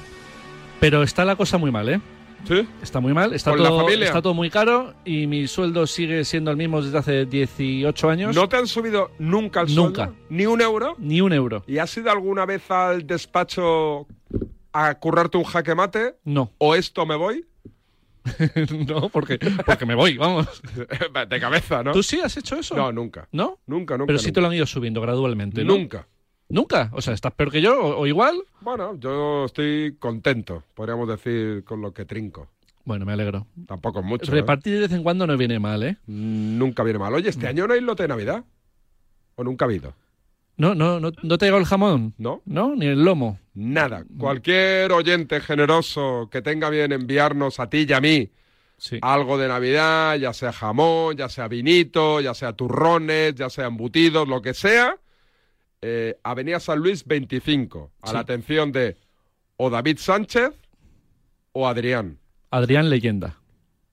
[0.79, 2.01] Pero está la cosa muy mal, ¿eh?
[2.47, 2.65] ¿Sí?
[2.81, 6.25] Está muy mal, está, ¿Con la todo, está todo muy caro y mi sueldo sigue
[6.25, 8.37] siendo el mismo desde hace 18 años.
[8.37, 10.05] ¿No te han subido nunca el Nunca.
[10.07, 10.23] sueldo?
[10.29, 10.95] ¿Ni un euro?
[10.99, 11.65] Ni un euro.
[11.67, 14.07] ¿Y has ido alguna vez al despacho
[14.73, 16.15] a currarte un jaque mate?
[16.25, 16.51] No.
[16.59, 17.45] ¿O esto me voy?
[18.89, 20.63] no, porque, porque me voy, vamos.
[21.29, 21.93] de cabeza, ¿no?
[21.93, 22.77] ¿Tú sí has hecho eso?
[22.77, 23.29] No, nunca.
[23.33, 23.59] ¿No?
[23.67, 24.07] Nunca, nunca.
[24.07, 24.35] Pero sí nunca.
[24.35, 25.77] te lo han ido subiendo gradualmente, ¿no?
[25.77, 26.07] Nunca.
[26.49, 26.91] ¿Nunca?
[26.93, 28.43] O sea, ¿estás peor que yo o, o igual?
[28.61, 32.49] Bueno, yo estoy contento, podríamos decir, con lo que trinco.
[32.85, 33.47] Bueno, me alegro.
[33.67, 34.33] Tampoco es mucho.
[34.33, 34.35] ¿eh?
[34.35, 35.97] Repartir de vez en cuando no viene mal, ¿eh?
[36.07, 37.15] Nunca viene mal.
[37.15, 38.45] Oye, ¿este año no hay lote de Navidad?
[39.37, 39.95] ¿O nunca ha habido?
[40.57, 42.15] No, no, no, ¿no te llegó el jamón?
[42.19, 42.43] No.
[42.45, 42.75] ¿No?
[42.77, 43.39] Ni el lomo.
[43.55, 44.05] Nada.
[44.19, 48.31] Cualquier oyente generoso que tenga bien enviarnos a ti y a mí
[49.01, 54.27] algo de Navidad, ya sea jamón, ya sea vinito, ya sea turrones, ya sea embutidos,
[54.29, 54.97] lo que sea,
[55.81, 58.15] eh, Avenida San Luis 25, a Sí.
[58.15, 58.97] la atención de
[59.57, 60.51] o David Sánchez
[61.53, 62.19] o Adrián.
[62.51, 63.39] Adrián Leyenda.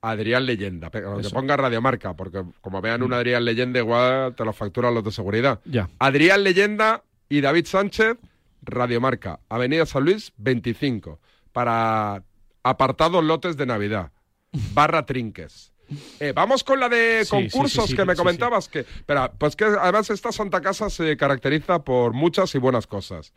[0.02, 0.90] Adrián Leyenda.
[0.90, 1.34] Pero que Eso.
[1.34, 5.60] ponga Radiomarca, porque como vean un Adrián Leyenda, igual te lo facturan los de seguridad.
[5.64, 5.88] Ya.
[5.98, 8.16] Adrián Leyenda y David Sánchez,
[8.62, 11.20] Radiomarca, Avenida San Luis 25,
[11.52, 12.22] para
[12.62, 14.12] apartados lotes de Navidad,
[14.74, 15.72] barra trinques.
[16.20, 18.68] Eh, vamos con la de Sí, concursos sí, sí, que me comentabas.
[18.68, 23.32] Que, pero, pues que además esta Santa Casa se caracteriza por muchas y buenas cosas.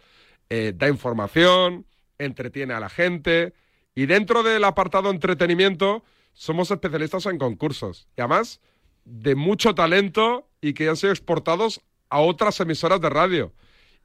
[0.49, 1.88] Eh, da información,
[2.19, 3.54] entretiene a la gente
[3.95, 8.08] y dentro del apartado entretenimiento somos especialistas en concursos.
[8.17, 8.60] Y además
[9.06, 13.54] de mucho talento y que han sido exportados a otras emisoras de radio.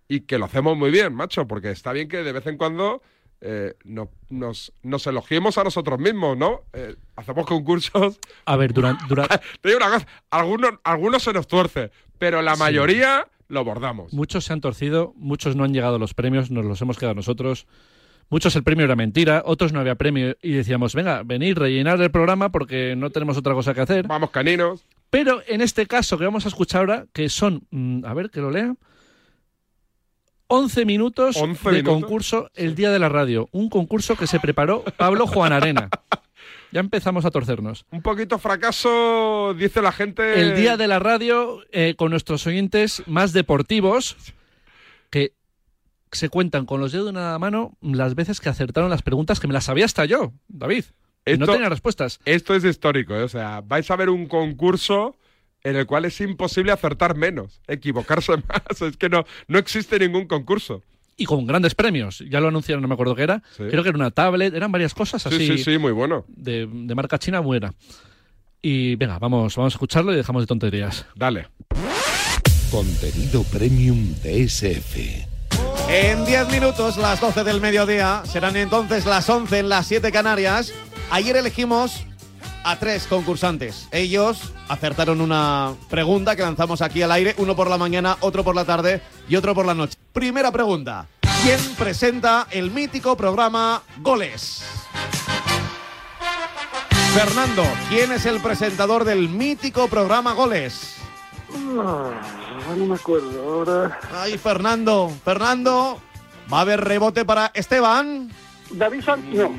[0.08, 3.02] Y que lo hacemos muy bien, macho, porque está bien que de vez en cuando
[3.40, 6.62] eh, no- nos, nos elogiemos a nosotros mismos, ¿no?
[6.72, 8.18] Eh, hacemos concursos.
[8.46, 9.04] A ver, durante...
[9.60, 12.60] Te digo una cosa, algunos, algunos se nos tuerce, pero la Sí.
[12.60, 14.12] mayoría lo bordamos.
[14.12, 17.14] Muchos se han torcido, muchos no han llegado a los premios, nos los hemos quedado
[17.14, 17.66] nosotros.
[18.30, 22.10] Muchos el premio era mentira, otros no había premio y decíamos, venga, venid, rellenar el
[22.10, 24.06] programa porque no tenemos otra cosa que hacer.
[24.06, 24.84] Vamos, caninos.
[25.10, 28.40] Pero en este caso que vamos a escuchar ahora, que son, mm, a ver que
[28.40, 28.74] lo lea,
[30.48, 31.94] 11 minutos 11 de minutos.
[32.02, 33.48] concurso el día de la radio.
[33.52, 35.88] Un concurso que se preparó Pablo Juan Arena.
[36.70, 37.86] Ya empezamos a torcernos.
[37.90, 40.38] Un poquito fracaso, dice la gente.
[40.38, 44.16] El día de la radio eh, con nuestros oyentes más deportivos
[45.08, 45.32] que
[46.12, 49.46] se cuentan con los dedos de una mano las veces que acertaron las preguntas que
[49.46, 50.84] me las sabía hasta yo, David.
[51.26, 52.20] Y no tenía respuestas.
[52.24, 53.22] Esto es histórico, ¿eh?
[53.22, 55.16] o sea, vais a ver un concurso
[55.62, 58.80] en el cual es imposible acertar menos, equivocarse más.
[58.80, 60.82] Es que no, no existe ningún concurso.
[61.16, 62.24] Y con grandes premios.
[62.30, 63.42] Ya lo anunciaron, no me acuerdo qué era.
[63.56, 63.64] Sí.
[63.68, 65.46] Creo que era una tablet, eran varias cosas Sí, así.
[65.48, 66.24] sí, sí, muy bueno.
[66.28, 67.74] De, de marca china buena.
[68.62, 71.06] Y venga, vamos, vamos a escucharlo y dejamos de tonterías.
[71.16, 71.48] Dale.
[72.70, 75.26] Contenido premium de SF.
[75.90, 80.70] En 10 minutos, las 12 del mediodía, serán entonces las 11 en las 7 Canarias.
[81.10, 82.04] Ayer elegimos
[82.62, 83.88] a tres concursantes.
[83.90, 88.54] Ellos acertaron una pregunta que lanzamos aquí al aire, uno por la mañana, otro por
[88.54, 89.96] la tarde y otro por la noche.
[90.12, 91.06] Primera pregunta.
[91.42, 94.62] ¿Quién presenta el mítico programa Goles?
[97.14, 100.97] Fernando, ¿quién es el presentador del mítico programa Goles?
[101.80, 102.10] Ah,
[102.76, 103.98] no me acuerdo ahora.
[104.14, 105.98] Ay, Fernando, Fernando,
[106.52, 108.30] ¿va a haber rebote para Esteban?
[108.70, 109.50] David Sánchez, no.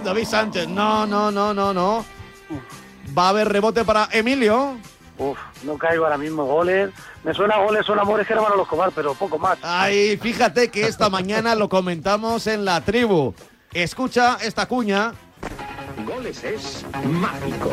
[0.04, 2.04] David Sánchez, no, no, no, no, no.
[3.16, 4.76] ¿Va a haber rebote para Emilio?
[5.18, 6.44] Uf, no caigo ahora mismo.
[6.44, 6.90] Goles.
[7.24, 9.58] Me suena goles, son amores que hermano los Escobar, pero poco más.
[9.62, 13.34] Ay, fíjate que esta mañana lo comentamos en la tribu.
[13.72, 15.12] Escucha esta cuña.
[16.06, 17.70] Goles es mágico.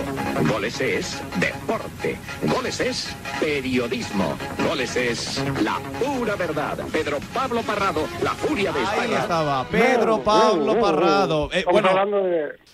[0.49, 2.17] Goles es deporte.
[2.43, 4.35] Goles es periodismo.
[4.67, 6.77] Goles es la pura verdad.
[6.91, 9.19] Pedro Pablo Parrado, la furia de Ahí España.
[9.21, 11.49] estaba, Pedro Pablo Parrado.
[11.53, 11.89] Eh, bueno,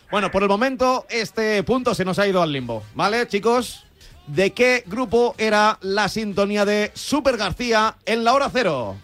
[0.09, 3.85] bueno, por el momento este punto se nos ha ido al limbo, ¿vale, chicos?
[4.27, 8.95] ¿De qué grupo era la sintonía de Super García en la hora cero?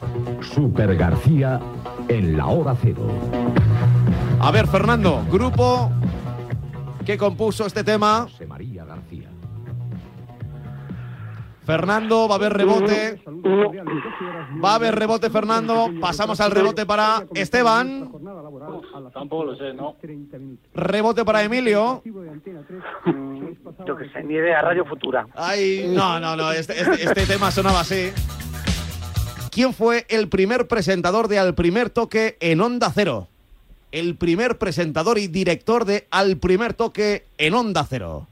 [0.53, 1.59] Super García
[2.07, 3.07] en la hora cero.
[4.39, 5.91] A ver, Fernando, grupo
[7.07, 8.27] que compuso este tema.
[8.29, 9.29] José María García.
[11.65, 13.21] Fernando, va a haber rebote.
[14.63, 15.89] Va a haber rebote, Fernando.
[16.01, 18.11] Pasamos al rebote para Esteban.
[19.13, 19.95] Tampoco lo sé, ¿no?
[20.73, 22.01] Rebote para Emilio.
[22.03, 25.27] Yo que sé, ni idea, Radio Futura.
[25.33, 26.51] Ay, no, no, no.
[26.51, 28.11] Este, este- este tema sonaba así.
[29.49, 33.27] ¿Quién fue el primer presentador de Al Primer Toque en Onda Cero?
[33.91, 38.27] El primer presentador y director de Al Primer Toque en Onda Cero.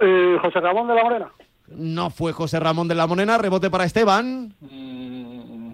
[0.00, 1.32] Eh, José Ramón de la Morena.
[1.68, 3.38] No fue José Ramón de la Monena.
[3.38, 4.54] Rebote para Esteban.
[4.60, 5.72] Mm,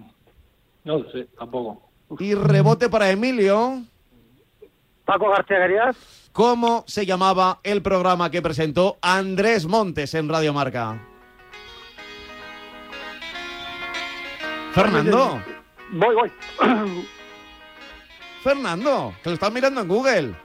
[0.83, 1.81] no lo sé, tampoco.
[2.19, 3.81] Y rebote para Emilio.
[5.05, 5.91] Paco García.
[6.31, 11.01] ¿Cómo se llamaba el programa que presentó Andrés Montes en Radio Marca?
[14.73, 15.41] Fernando.
[15.93, 16.15] Voy,
[16.59, 17.07] voy.
[18.47, 20.35] Fernando, que lo estás mirando en Google.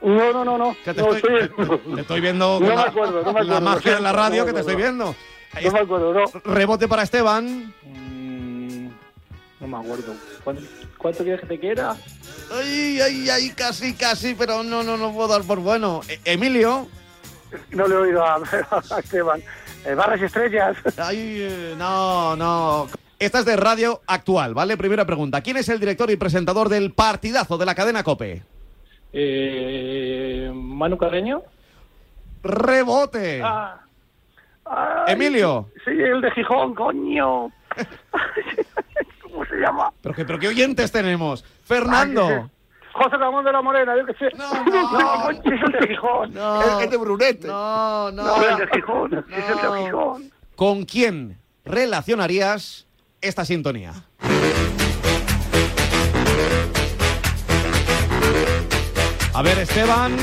[0.00, 0.76] No, no, no, no.
[0.84, 3.44] Que te, No, estoy, estoy- te- te estoy viendo No me la, acuerdo, no me
[3.44, 5.16] la acuerdo, magia lo de la radio no que te estoy viendo.
[5.64, 6.24] No me acuerdo, no.
[6.52, 7.74] Rebote para Esteban.
[7.82, 8.86] Mm,
[9.60, 10.14] no me acuerdo.
[10.44, 10.62] ¿Cuánto,
[10.98, 11.96] cuánto quieres que te quiera?
[12.52, 16.00] Ay, ay, ay, casi, casi, pero no, no, no puedo dar por bueno.
[16.08, 16.86] E- Emilio.
[17.70, 19.42] No le he oído a, a Esteban.
[19.84, 20.76] Eh, barras y estrellas.
[20.96, 22.88] Ay, eh, no, no.
[23.22, 24.76] Esta es de radio actual, ¿vale?
[24.76, 25.42] Primera pregunta.
[25.42, 28.42] ¿Quién es el director y presentador del partidazo de la cadena COPE?
[29.12, 31.40] Eh, Manu Carreño.
[32.42, 33.40] Rebote.
[33.44, 33.80] Ah.
[34.64, 35.68] Ay, Emilio.
[35.84, 37.52] Sí, el de Gijón, coño.
[39.22, 39.92] ¿Cómo se llama?
[40.02, 41.44] Pero, que, pero qué oyentes tenemos.
[41.64, 42.26] Fernando.
[42.26, 42.42] Ay,
[42.92, 44.36] José Ramón de la Morena, yo qué sé.
[44.36, 46.34] No, no, es el de Gijón.
[46.34, 46.60] No.
[46.60, 47.46] Es, es de Brunete.
[47.46, 48.24] No, no.
[48.24, 49.24] No, el de Gijón.
[49.30, 50.32] Es el de Gijón.
[50.56, 52.88] ¿Con quién relacionarías
[53.22, 53.92] esta sintonía?
[59.34, 60.16] A ver, Esteban.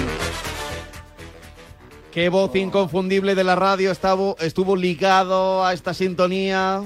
[2.12, 6.82] ¿Qué voz inconfundible de la radio estaba, estuvo ligado a esta sintonía?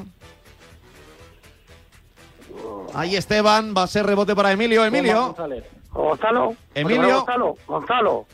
[2.94, 4.86] Ahí Esteban, va a ser rebote para Emilio.
[4.86, 5.36] Emilio.
[5.92, 6.56] Gonzalo.
[6.74, 7.18] Emilio.
[7.18, 7.58] Gonzalo.
[7.68, 8.26] Gonzalo.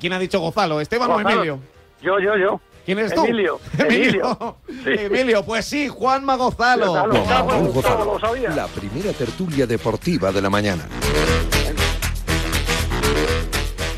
[0.00, 0.80] ¿Quién ha dicho Gonzalo?
[0.80, 1.20] ¿Esteban o.
[1.20, 1.60] Emilio?
[2.00, 2.60] Yo, yo, yo.
[2.88, 3.22] ¿Quién eres tú?
[3.26, 3.60] Emilio.
[3.78, 4.56] Emilio.
[4.86, 6.94] Emilio, pues sí, Juanma Gonzalo.
[7.28, 8.18] Ramón Gonzalo,
[8.56, 10.84] la primera tertulia deportiva de la mañana.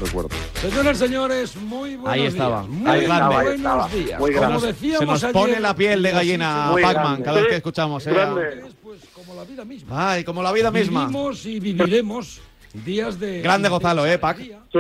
[0.05, 0.31] Recuerdo.
[0.61, 2.62] Señoras, señores, muy buenos Ahí estaba.
[2.62, 2.68] días.
[2.72, 3.35] Muy Ahí grande.
[3.44, 4.18] buenos días.
[4.18, 4.66] Muy Como grande.
[4.66, 8.07] decíamos Se nos ayer, pone la piel de gallina, Pac-Man, cada vez que Sí, escuchamos.
[8.09, 8.11] ¿eh?
[8.12, 8.48] grande.
[8.66, 10.11] Es, pues, como la vida misma.
[10.11, 11.03] Ay, como la vida misma.
[11.07, 12.40] Vivimos y viviremos
[12.74, 13.40] días de...
[13.40, 14.38] Grande Gonzalo, ¿eh, Pac?
[14.38, 14.79] Sí.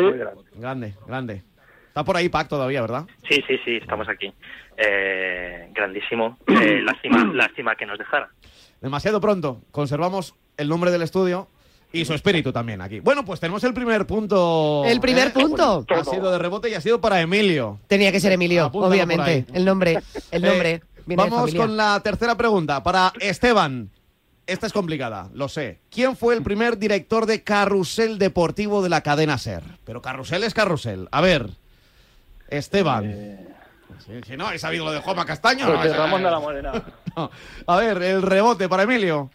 [0.56, 1.44] Grande, grande.
[1.90, 3.06] Está por ahí Pac todavía, ¿verdad?
[3.28, 4.32] Sí, sí, sí, estamos aquí.
[4.76, 6.38] Eh, grandísimo.
[6.46, 8.30] Eh, lástima, lástima que nos dejara.
[8.80, 9.62] Demasiado pronto.
[9.72, 11.48] Conservamos el nombre del estudio
[11.92, 13.00] y su espíritu también aquí.
[13.00, 14.84] Bueno, pues tenemos el primer punto.
[14.86, 15.30] El primer ¿eh?
[15.30, 15.84] punto.
[15.88, 17.80] Ha sido de rebote y ha sido para Emilio.
[17.88, 19.46] Tenía que ser Emilio, Apúntalo obviamente.
[19.52, 19.98] El nombre,
[20.30, 20.70] el nombre.
[20.70, 22.84] Eh, viene vamos con la tercera pregunta.
[22.84, 23.90] Para Esteban.
[24.46, 25.80] Esta es complicada, lo sé.
[25.90, 29.62] ¿Quién fue el primer director de Carrusel Deportivo de la cadena SER?
[29.84, 31.08] Pero Carrusel es Carrusel.
[31.12, 31.50] A ver,
[32.50, 33.38] Esteban.
[34.06, 35.66] Si, si no, he sabido lo de Juanma Castaño.
[35.66, 36.72] no, Ramón de la Morena.
[37.16, 37.30] no.
[37.66, 39.30] A ver, el rebote para Emilio.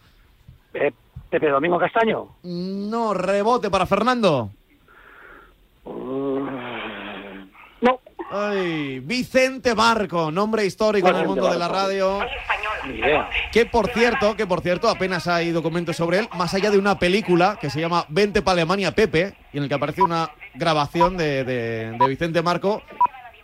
[0.74, 0.92] Eh,
[1.30, 2.28] Pepe Domingo Castaño.
[2.42, 4.50] No, rebote para Fernando.
[7.80, 8.00] No.
[8.30, 11.82] Ay, Vicente Marco, nombre histórico en el mundo de la Barco.
[11.86, 12.18] radio.
[12.86, 13.28] Ni idea.
[13.52, 16.98] Que por cierto, que por cierto, apenas hay documentos sobre él, más allá de una
[16.98, 21.16] película que se llama Vente para Alemania Pepe, y en el que aparece una grabación
[21.16, 22.82] de, de- de Vicente Marco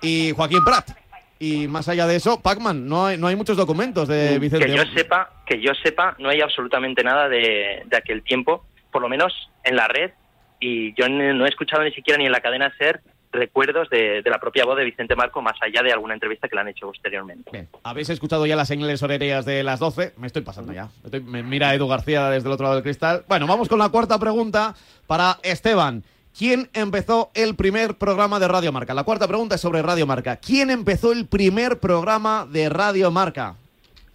[0.03, 0.91] y Joaquín Prat.
[1.39, 4.67] Y más allá de eso, Pac-Man, no hay, no hay muchos documentos de Vicente.
[4.67, 9.03] Que yo sepa, que yo sepa, no hay absolutamente nada de, de aquel tiempo, por
[9.03, 9.33] lo menos
[9.65, 10.13] en la red,
[10.61, 13.01] y yo no no he escuchado ni siquiera ni en la cadena SER
[13.33, 16.55] recuerdos de, de la propia voz de Vicente Marco, más allá de alguna entrevista que
[16.55, 17.51] le han hecho posteriormente.
[17.51, 20.13] Bien, habéis escuchado ya las señales horarias de las 12.
[20.19, 20.91] Me estoy pasando ya.
[21.03, 23.25] Estoy- me mira Edu García desde el otro lado del cristal.
[23.27, 24.75] Bueno, vamos con la cuarta pregunta
[25.07, 26.05] para Esteban.
[26.37, 28.95] ¿Quién empezó el primer programa de Radio Marca?
[28.95, 30.37] La cuarta pregunta es sobre Radio Marca.
[30.37, 33.57] ¿Quién empezó el primer programa de Radio Marca?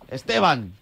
[0.09, 0.73] Esteban.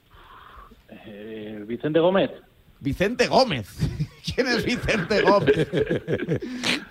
[1.05, 2.31] Eh, Vicente Gómez.
[2.79, 3.67] Vicente Gómez.
[4.35, 5.67] ¿Quién es Vicente Gómez?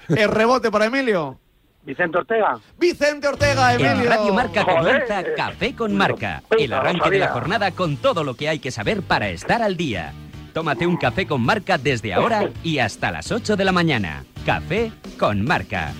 [0.09, 1.39] el rebote para Emilio.
[1.83, 2.59] Vicente Ortega.
[2.79, 3.93] Vicente Ortega, Emilio.
[3.93, 5.07] En Radio Marca Joder.
[5.07, 8.71] comienza Café con Marca, el arranque de la jornada con todo lo que hay que
[8.71, 10.13] saber para estar al día.
[10.55, 14.25] Tómate un café con Marca desde ahora y hasta las 8 de la mañana.
[14.45, 15.93] Café con Marca.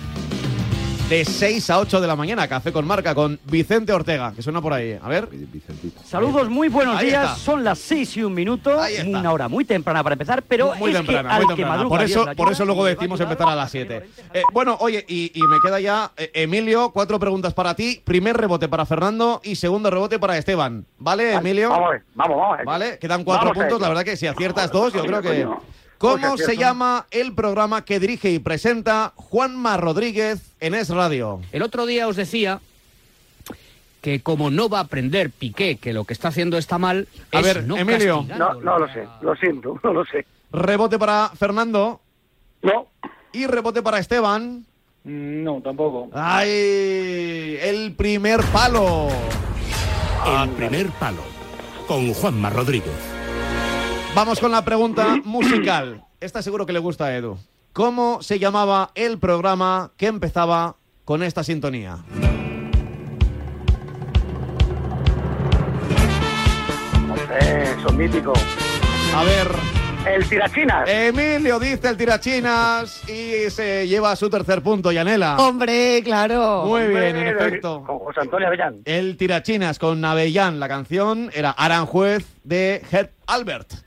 [1.09, 2.47] de 6 a 8 de la mañana.
[2.47, 4.97] Café con marca con Vicente Ortega, que suena por ahí.
[5.01, 5.27] A ver.
[6.03, 7.23] Saludos, muy buenos Ahí días.
[7.31, 7.35] está.
[7.35, 8.79] Son las 6 y un minuto.
[8.81, 9.07] Ahí está.
[9.19, 11.69] Una hora muy temprana para empezar, pero muy es temprana, que muy al que temprana.
[11.75, 14.03] madruga Por eso, por eso luego decimos empezar a las 7.
[14.33, 18.01] Eh, bueno, oye, y, y me queda ya, eh, Emilio, cuatro preguntas para ti.
[18.03, 20.85] Primer rebote para Fernando y segundo rebote para Esteban.
[20.97, 21.69] ¿Vale, Emilio?
[21.69, 22.65] Vamos a ver, vamos, vamos a ver.
[22.65, 23.77] Vale, quedan cuatro Vamos a puntos.
[23.77, 23.81] ello.
[23.83, 25.43] La verdad que si aciertas dos, yo creo que.
[25.43, 25.61] Coño.
[25.97, 31.41] ¿Cómo Porque se llama el programa que dirige y presenta Juanma Rodríguez en Es Radio?
[31.51, 32.59] El otro día os decía
[34.01, 37.39] que como no va a aprender Piqué que lo que está haciendo está mal, A
[37.39, 38.25] es ver, no Emilio.
[38.37, 40.25] No, no lo sé, lo siento, no lo sé.
[40.51, 42.01] Rebote para Fernando.
[42.61, 42.87] No.
[43.31, 44.65] Y rebote para Esteban.
[45.05, 46.09] No, tampoco.
[46.13, 47.57] ¡Ay!
[47.61, 49.07] El primer palo.
[50.25, 51.21] El primer palo.
[51.87, 53.14] Con Juanma Rodríguez.
[54.15, 56.05] Vamos con la pregunta musical.
[56.21, 57.37] Esta seguro que le gusta a Edu.
[57.73, 61.97] ¿Cómo se llamaba el programa que empezaba con esta sintonía?
[67.41, 68.39] Eh, son míticos.
[69.13, 69.47] A ver.
[70.07, 70.87] El tirachinas.
[70.87, 75.35] Emilio dice el tirachinas y se lleva su tercer punto, Yanela.
[75.37, 76.63] Hombre, claro.
[76.65, 77.83] Muy bien, en Hombre, efecto.
[77.85, 78.81] Con José Antonio Avellán.
[78.85, 83.84] El tirachinas con Avellán, la canción era Aranjuez de Herb Albert.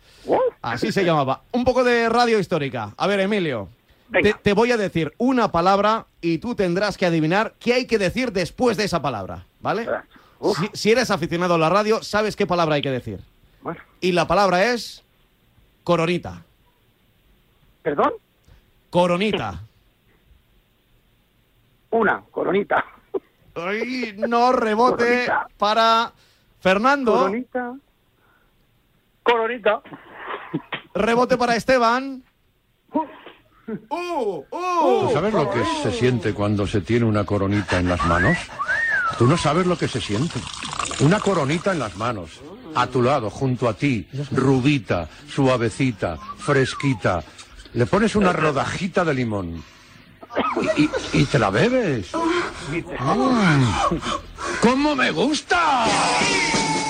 [0.62, 1.42] Así se llamaba.
[1.52, 2.94] Un poco de radio histórica.
[2.96, 3.68] A ver, Emilio.
[4.10, 7.98] Te, te voy a decir una palabra y tú tendrás que adivinar qué hay que
[7.98, 9.86] decir después de esa palabra, ¿vale?
[10.56, 13.20] Si, si eres aficionado a la radio, sabes qué palabra hay que decir.
[13.60, 13.80] Bueno.
[14.00, 15.04] Y la palabra es
[15.84, 16.42] coronita.
[17.82, 18.12] ¿Perdón?
[18.88, 19.60] Coronita.
[21.90, 22.84] Una, coronita.
[23.54, 25.48] Ay, no rebote Coronita.
[25.58, 26.12] para
[26.60, 27.12] Fernando.
[27.12, 27.74] Coronita.
[29.22, 29.82] Coronita.
[30.98, 32.22] Rebote para Esteban.
[32.92, 34.42] ¡Uh!
[34.50, 35.06] ¡Uh!
[35.06, 38.36] ¿Tú sabes lo que se siente cuando se tiene una coronita en las manos?
[39.18, 40.40] Tú no sabes lo que se siente.
[41.00, 42.40] Una coronita en las manos,
[42.74, 47.22] a tu lado, junto a ti, rubita, suavecita, fresquita.
[47.74, 49.62] Le pones una rodajita de limón
[50.76, 52.10] y, y- y te la bebes.
[54.62, 55.84] ¡Cómo me gusta!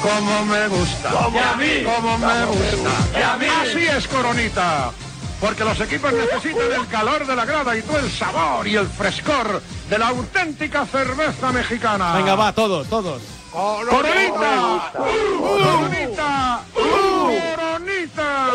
[0.03, 1.11] ¡Cómo me gusta!
[1.11, 1.85] Como a mí.
[1.85, 3.19] ¡Cómo me gusta!
[3.19, 3.47] Y a mí.
[3.47, 4.91] Así es, coronita.
[5.41, 8.87] Porque los equipos necesitan el calor de la grada y tú el sabor y el
[8.87, 12.15] frescor de la auténtica cerveza mexicana.
[12.15, 13.23] Venga, va, todos, todos.
[13.53, 14.93] ¡Coronita!
[14.93, 16.61] ¡Coronita!
[16.75, 18.47] ¡Coronita!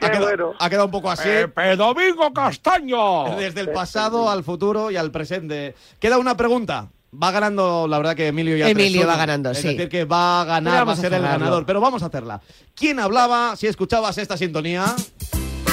[0.00, 1.28] Ha quedado, ha quedado un poco así.
[1.76, 3.36] Domingo Castaño!
[3.36, 5.74] Desde el pasado al futuro y al presente.
[6.00, 6.88] Queda una pregunta.
[7.14, 9.06] Va ganando, la verdad que Emilio ya Emilio 3-1.
[9.06, 9.68] va ganando, es sí.
[9.68, 11.66] decir, que va a ganar, va a ser el ganador.
[11.66, 12.40] Pero vamos a hacerla.
[12.74, 14.84] ¿Quién hablaba si escuchabas esta sintonía?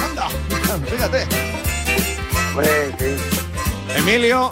[0.03, 0.27] ¡Anda!
[0.89, 1.25] Fíjate.
[2.53, 3.15] Pues sí.
[3.95, 4.51] Emilio.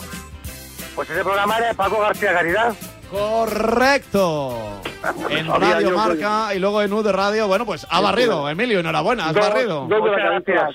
[0.95, 2.73] Pues ese programa era de Paco García Caridad.
[3.11, 4.81] Correcto.
[5.29, 7.47] En Radio Marca y luego en U de Radio.
[7.47, 8.49] Bueno, pues ha barrido.
[8.49, 9.87] Emilio, enhorabuena, has barrido.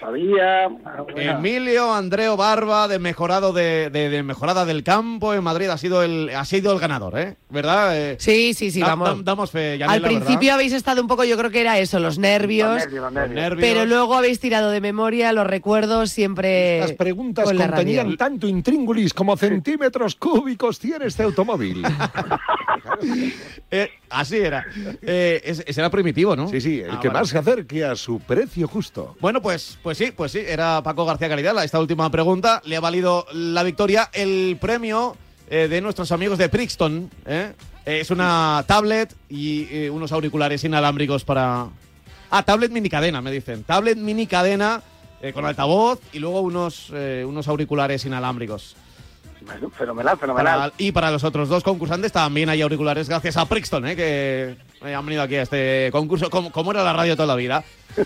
[0.00, 0.68] sabía.
[1.16, 6.02] Emilio Andreo Barba de Mejorado de, de- de Mejorada del Campo en Madrid ha sido
[6.02, 7.36] el ha sido el ganador, ¿eh?
[7.50, 7.96] ¿Verdad?
[7.96, 9.08] Eh, Sí, sí, sí, da- vamos.
[9.10, 10.16] dam- damos fe, Yanela, Al ¿verdad?
[10.18, 12.68] principio habéis estado un poco, yo creo que era eso, los nervios.
[12.74, 13.34] Los nervios, los nervios.
[13.42, 13.68] Nervios.
[13.68, 16.80] Pero luego habéis tirado de memoria los recuerdos siempre.
[16.80, 18.16] Las preguntas con la contenían radio.
[18.16, 21.82] tanto intríngulis como centímetros cúbicos tiene este automóvil.
[23.70, 24.64] Eh, así era.
[25.02, 26.48] Eh, ese, era primitivo, ¿no?
[26.48, 27.20] Sí, sí, el Ah, que vale.
[27.20, 29.16] más se acerque a su precio justo.
[29.20, 31.62] Bueno, pues, pues sí, pues sí, era Paco García Caridad.
[31.64, 35.16] Esta última pregunta le ha valido la victoria, el premio
[35.50, 37.10] eh, de nuestros amigos de Brixton.
[37.26, 37.52] ¿eh?
[37.84, 41.66] Eh, Es una tablet y unos auriculares inalámbricos para.
[42.30, 43.64] Ah, tablet mini cadena, me dicen.
[43.64, 44.82] Tablet mini cadena
[45.34, 48.76] con altavoz y luego unos, unos auriculares inalámbricos.
[49.46, 50.58] Bueno, fenomenal, fenomenal.
[50.70, 53.96] Para- y para los otros dos concursantes también hay auriculares gracias a Brixton, ¿eh?
[53.96, 57.36] que eh, han venido aquí a este concurso, como, como era la radio toda la
[57.36, 57.64] vida.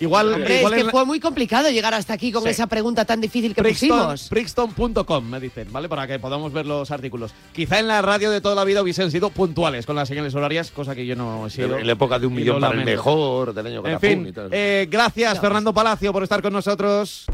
[0.00, 2.50] Igual, Hombre, igual es en que la- fue muy complicado llegar hasta aquí con Sí.
[2.50, 4.30] esa pregunta tan difícil que Brixton- pusimos.
[4.30, 5.88] Brixton.com, me dicen, ¿vale?
[5.88, 7.32] Para que podamos ver los artículos.
[7.52, 10.70] Quizá en la radio de toda la vida hubiesen sido puntuales con las señales horarias,
[10.70, 11.76] cosa que yo no he sido.
[11.78, 14.32] En la época de un millón para el mejor, del año En Catapum fin, y
[14.32, 14.48] tal.
[14.52, 17.24] eh, gracias Fernando Palacio por estar con nosotros.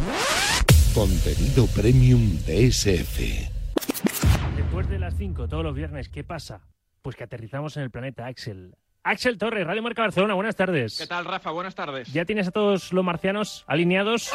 [0.95, 3.51] Contenido premium de SF.
[4.57, 6.61] Después de las 5 todos los viernes, ¿qué pasa?
[7.03, 8.74] Pues que aterrizamos en el planeta Axel.
[9.03, 10.97] Axel Torres, Radio Marca Barcelona, buenas tardes.
[10.99, 11.51] ¿Qué tal, Rafa?
[11.51, 12.12] Buenas tardes.
[12.12, 14.30] ¿Ya tienes a todos los marcianos alineados?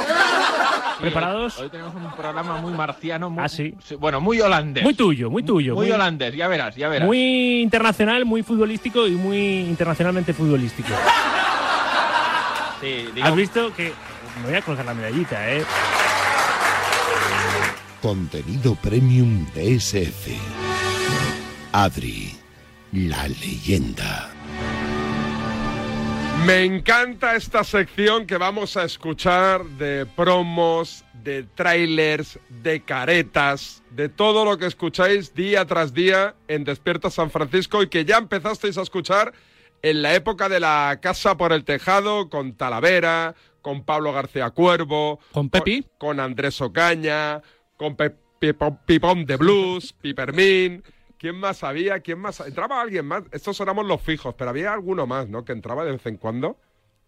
[1.02, 1.58] ¿Preparados?
[1.58, 3.74] Hoy, hoy tenemos un programa muy marciano, muy, Ah, sí.
[3.98, 4.84] bueno, muy holandés.
[4.84, 5.74] Muy tuyo, muy tuyo.
[5.76, 7.08] Muy, holandés, ya verás, ya verás.
[7.08, 10.90] Muy internacional, muy futbolístico y muy internacionalmente futbolístico.
[12.82, 13.94] Sí, digo- ¿Has visto que.?
[14.42, 15.64] Me voy a colgar la medallita, ¿eh?
[18.02, 20.32] Contenido premium de SF.
[21.74, 22.34] Adri,
[22.94, 24.32] la leyenda.
[26.46, 34.08] Me encanta esta sección que vamos a escuchar de promos, de trailers, de caretas, de
[34.08, 38.78] todo lo que escucháis día tras día en Despierta San Francisco y que ya empezasteis
[38.78, 39.34] a escuchar
[39.82, 45.20] en la época de la Casa por el Tejado con Talavera, con Pablo García Cuervo,
[45.34, 47.42] con Pepi, con, con Andrés Ocaña,
[47.80, 50.84] con Pe- Pipón, Pipón de Blues, Pipermín.
[51.18, 52.00] ¿Quién más había?
[52.02, 52.40] ¿Quién más?
[52.42, 53.24] ¿Entraba alguien más?
[53.32, 55.44] Estos éramos los fijos, pero había alguno más, ¿no?
[55.44, 56.58] Que entraba de vez en cuando.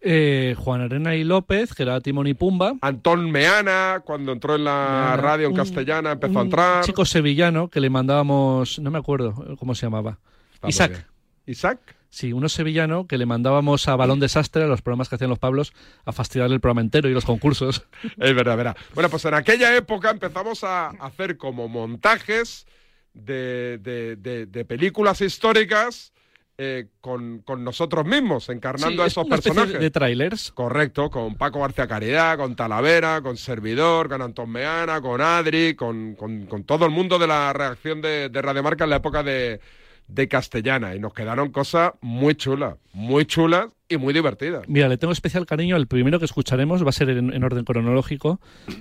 [0.00, 2.74] Eh, Juan Arena y López, que era Timón y Pumba.
[2.80, 5.16] Antón Meana, cuando entró en la Meana.
[5.16, 6.84] radio en Un- castellana, empezó a Un entrar.
[6.84, 10.18] chico sevillano que le mandábamos, no me acuerdo cómo se llamaba.
[10.52, 11.06] Está muy Isaac.
[11.46, 11.78] ¿Isaac?
[12.10, 15.38] Sí, uno sevillano que le mandábamos a Balón Desastre, a los programas que hacían los
[15.38, 15.72] Pablos,
[16.04, 17.86] a fastidiarle el programa entero y los concursos.
[18.18, 18.76] Es verdad, verdad.
[18.94, 22.66] Bueno, pues en aquella época empezamos a hacer como montajes
[23.14, 26.12] de, de- de- de películas históricas
[26.58, 29.80] eh, con, con nosotros mismos, encarnando Sí, a es esos una personajes.
[29.80, 30.52] de trailers.
[30.52, 36.14] Correcto, con Paco García Caridad, con Talavera, con Servidor, con Antón Meana, con Adri, con,
[36.14, 39.60] con- con todo el mundo de la reacción de, de Radiomarca en la época de,
[40.08, 40.94] de Castellana.
[40.94, 44.64] Y nos quedaron cosas muy chulas, muy chulas y muy divertidas.
[44.68, 45.76] Mira, le tengo especial cariño.
[45.76, 48.40] El primero que escucharemos va a ser en, en orden cronológico.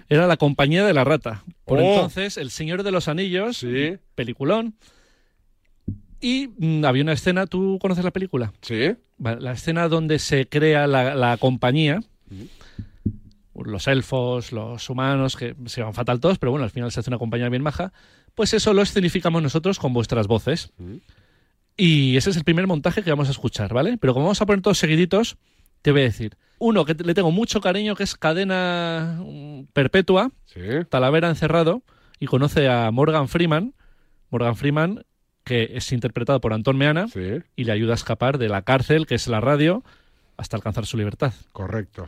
[0.09, 1.43] Era La Compañía de la Rata.
[1.65, 1.81] Por Oh.
[1.93, 3.65] entonces, El Señor de los Anillos,
[4.15, 4.75] peliculón.
[6.19, 8.53] Y mm, había una escena, ¿tú conoces la película?
[8.61, 8.95] Sí.
[9.17, 12.01] Vale, la escena donde se crea la, la compañía.
[13.53, 17.09] Los elfos, los humanos, que se van fatal todos, pero bueno, al final se hace
[17.09, 17.91] una compañía bien maja.
[18.35, 20.71] Pues eso lo escenificamos nosotros con vuestras voces.
[21.77, 23.97] Y ese es el primer montaje que vamos a escuchar, ¿vale?
[23.97, 25.37] Pero como vamos a poner todos seguiditos,
[25.81, 26.37] te voy a decir.
[26.59, 30.31] Uno que le tengo mucho cariño, que es Cadena mm, Perpetua,
[30.89, 31.81] Talavera encerrado,
[32.19, 33.73] y conoce a Morgan Freeman.
[34.29, 35.03] Morgan Freeman,
[35.43, 37.07] que es interpretado por Antón Meana,
[37.55, 39.83] y le ayuda a escapar de la cárcel, que es la radio,
[40.37, 41.33] hasta alcanzar su libertad.
[41.51, 42.07] Correcto.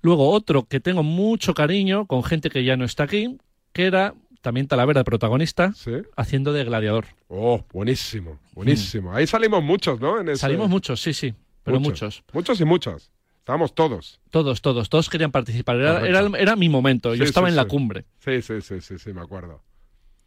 [0.00, 3.38] Luego otro que tengo mucho cariño, con gente que ya no está aquí,
[3.72, 5.72] que era también Talavera, protagonista,
[6.16, 7.06] haciendo de gladiador.
[7.28, 9.14] Oh, buenísimo, buenísimo.
[9.14, 10.20] Ahí salimos muchos, ¿no?
[10.20, 12.22] En ese- Salimos muchos, sí, sí, pero muchos.
[12.32, 13.10] Muchos y muchas.
[13.38, 14.20] Estábamos todos.
[14.30, 15.76] Todos, todos, todos querían participar.
[15.76, 18.04] Era, era, era mi momento, yo estaba sí, en la cumbre.
[18.20, 19.62] Sí, sí, sí, sí, sí, me acuerdo.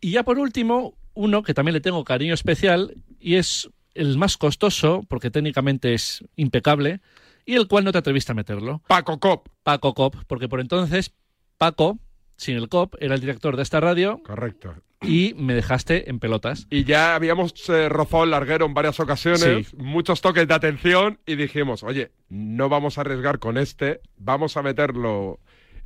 [0.01, 4.35] Y ya por último, uno que también le tengo cariño especial y es el más
[4.37, 6.99] costoso, porque técnicamente es impecable,
[7.45, 8.81] y el cual no te atreviste a meterlo.
[8.87, 9.47] Paco Cop.
[9.63, 11.13] Paco Cop, porque por entonces
[11.57, 11.97] Paco,
[12.37, 14.75] sin el Cop, era el director de esta radio Correcto.
[15.01, 16.67] y me dejaste en pelotas.
[16.69, 19.75] Y ya habíamos eh, rozado el larguero en varias ocasiones, Sí.
[19.77, 24.61] muchos toques de atención y dijimos, oye, no vamos a arriesgar con este, vamos a
[24.63, 25.39] meterlo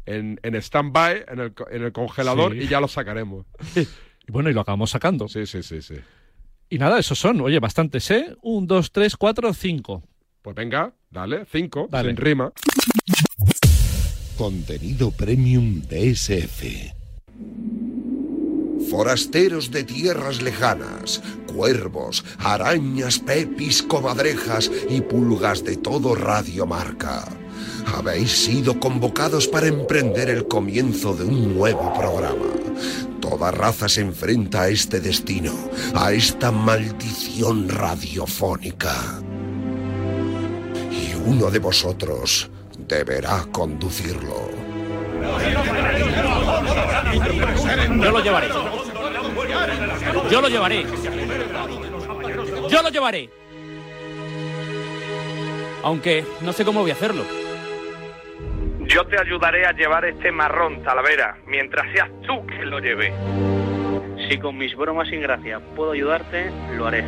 [0.06, 2.60] en, en stand-by, en el, en el congelador Sí.
[2.62, 3.45] y ya lo sacaremos.
[3.76, 5.28] Y bueno, y lo acabamos sacando.
[5.28, 5.95] Sí, sí, sí, sí.
[6.70, 8.36] Y nada, esos son, oye, bastantes, ¿eh?
[8.41, 10.04] Un, dos, tres, cuatro, cinco.
[10.43, 12.10] Pues venga, dale, cinco, Dale.
[12.10, 12.52] sin rima.
[14.40, 16.94] Contenido premium de SF.
[18.90, 27.28] Forasteros de tierras lejanas, cuervos, arañas, pepis, comadrejas y pulgas de todo Radio Marca.
[27.94, 32.54] Habéis sido convocados para emprender el comienzo de un nuevo programa.
[33.20, 35.52] Toda raza se enfrenta a este destino,
[35.94, 39.22] a esta maldición radiofónica.
[40.90, 42.50] Y uno de vosotros
[42.90, 44.50] deberá conducirlo.
[48.02, 48.48] Yo lo llevaré.
[50.30, 50.86] Yo lo llevaré.
[52.70, 53.30] Yo lo llevaré.
[55.84, 57.24] Aunque no sé cómo voy a hacerlo.
[58.88, 63.14] Yo te ayudaré a llevar este marrón, Talavera, mientras seas tú quien lo lleve.
[64.28, 67.06] Si con mis bromas sin gracia puedo ayudarte, lo haré.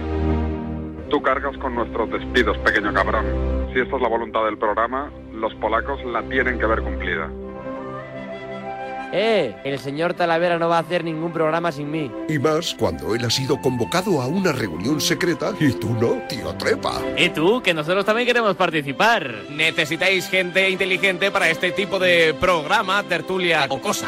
[1.11, 3.25] Tú cargas con nuestros despidos, pequeño cabrón.
[3.73, 7.29] Si esta es la voluntad del programa, los polacos la tienen que ver cumplida.
[9.11, 12.09] Eh, el señor Talavera no va a hacer ningún programa sin mí.
[12.29, 16.53] Y más cuando él ha sido convocado a una reunión secreta y tú no, tío
[16.55, 17.01] Trepa.
[17.17, 17.61] ¿Y tú?
[17.61, 19.29] Que nosotros también queremos participar.
[19.49, 24.07] Necesitáis gente inteligente para este tipo de programa, tertulia o cosa.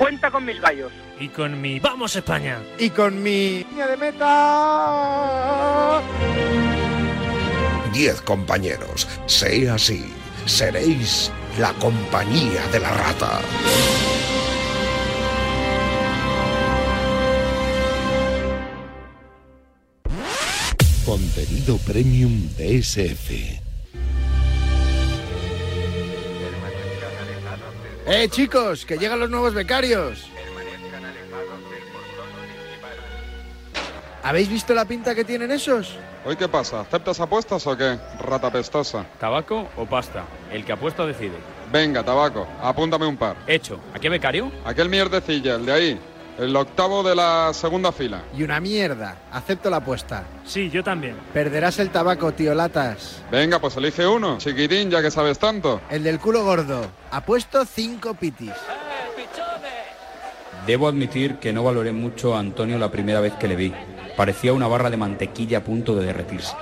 [0.00, 0.90] Cuenta con mis gallos.
[1.18, 2.58] Y con mi Vamos España.
[2.78, 3.64] Y con mi...
[3.64, 6.00] Línea de meta.
[7.92, 9.06] Diez compañeros.
[9.26, 10.10] Sé así.
[10.46, 13.42] Seréis la compañía de la rata.
[21.04, 22.82] Contenido premium de
[28.12, 28.84] ¡Eh, chicos!
[28.84, 30.26] ¡Que llegan los nuevos becarios!
[34.24, 35.96] ¿Habéis visto la pinta que tienen esos?
[36.24, 36.80] ¿Hoy qué pasa?
[36.80, 37.98] ¿Aceptas apuestas o qué?
[38.18, 39.06] Rata pestosa.
[39.20, 40.24] ¿Tabaco o pasta?
[40.50, 41.36] El que apuesta decide.
[41.70, 43.36] Venga, tabaco, apúntame un par.
[43.46, 43.78] Hecho.
[43.94, 44.50] ¿A qué becario?
[44.64, 46.00] Aquel mierdecilla, el de ahí.
[46.40, 48.22] El octavo de la segunda fila.
[48.34, 49.14] Y una mierda.
[49.30, 50.24] Acepto la apuesta.
[50.42, 51.16] Sí, yo también.
[51.34, 53.22] Perderás el tabaco, tío Latas.
[53.30, 54.38] Venga, pues elige uno.
[54.38, 55.82] Chiquitín, ya que sabes tanto.
[55.90, 56.90] El del culo gordo.
[57.10, 58.54] Apuesto cinco pitis.
[60.66, 63.74] Debo admitir que no valoré mucho a Antonio la primera vez que le vi.
[64.16, 66.54] Parecía una barra de mantequilla a punto de derretirse.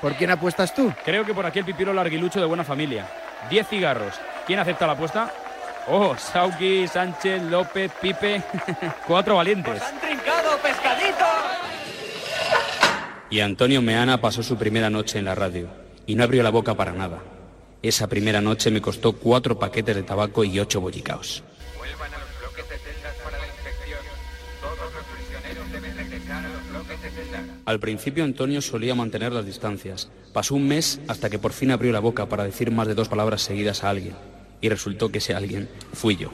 [0.00, 0.92] ¿Por quién apuestas tú?
[1.04, 3.08] Creo que por aquí el pipiro larguilucho de buena familia.
[3.50, 4.14] Diez cigarros.
[4.46, 5.32] ¿Quién acepta la apuesta?
[5.88, 8.42] Oh, Sauki, Sánchez, López, Pipe.
[9.06, 9.80] Cuatro valientes.
[10.00, 11.24] trincado, pescadito!
[13.30, 15.68] Y Antonio Meana pasó su primera noche en la radio.
[16.06, 17.22] Y no abrió la boca para nada.
[17.82, 21.44] Esa primera noche me costó cuatro paquetes de tabaco y ocho bollicaos.
[27.64, 30.08] Al principio Antonio solía mantener las distancias.
[30.32, 33.08] Pasó un mes hasta que por fin abrió la boca para decir más de dos
[33.08, 34.14] palabras seguidas a alguien.
[34.60, 36.30] Y resultó que ese alguien fui yo.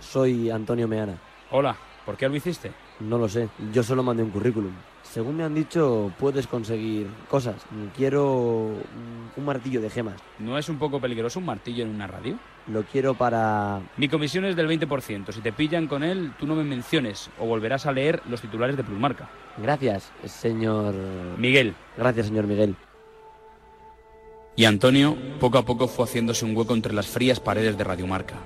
[0.00, 1.18] Soy Antonio Meana.
[1.50, 2.72] Hola, ¿por qué lo hiciste?
[3.00, 4.72] No lo sé, yo solo mandé un currículum.
[5.02, 7.56] Según me han dicho, puedes conseguir cosas.
[7.96, 8.72] Quiero
[9.36, 10.20] un martillo de gemas.
[10.38, 12.38] ¿No es un poco peligroso un martillo en una radio?
[12.66, 13.80] Lo quiero para...
[13.96, 15.32] Mi comisión es del 20%.
[15.32, 18.76] Si te pillan con él, tú no me menciones o volverás a leer los titulares
[18.76, 19.28] de Plusmarca.
[19.58, 20.94] Gracias, señor...
[21.38, 21.74] Miguel.
[21.96, 22.74] Gracias, señor Miguel.
[24.56, 28.36] Y Antonio poco a poco fue haciéndose un hueco entre las frías paredes de Radiomarca,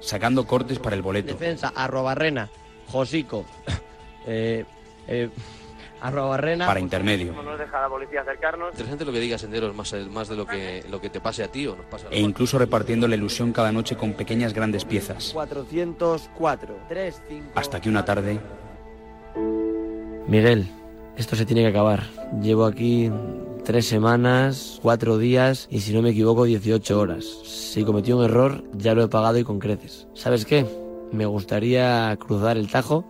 [0.00, 1.32] sacando cortes para el boleto.
[1.32, 2.50] Defensa, arroba rena,
[2.88, 3.46] Josico,
[4.26, 4.64] eh,
[5.08, 5.30] eh,
[6.02, 6.66] arroba rena...
[6.66, 7.32] Para intermedio.
[7.32, 8.72] No nos deja la policía acercarnos.
[8.72, 11.48] Interesante lo que diga Senderos, más, más de lo que, lo que te pase a
[11.48, 14.84] ti o nos pasa a E incluso repartiendo la ilusión cada noche con pequeñas grandes
[14.84, 15.30] piezas.
[15.32, 17.50] 404, 3, 5...
[17.54, 18.38] Hasta que una tarde
[20.26, 20.66] Miguel,
[21.16, 22.04] esto se tiene que acabar.
[22.40, 23.10] Llevo aquí
[23.64, 27.24] tres semanas, cuatro días y si no me equivoco 18 horas.
[27.24, 30.06] Si cometí un error, ya lo he pagado y con creces.
[30.12, 30.66] ¿Sabes qué?
[31.12, 33.06] Me gustaría cruzar el Tajo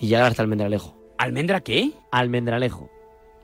[0.00, 0.96] y llegar hasta Almendralejo.
[1.18, 1.92] ¿Almendra qué?
[2.10, 2.90] Almendralejo.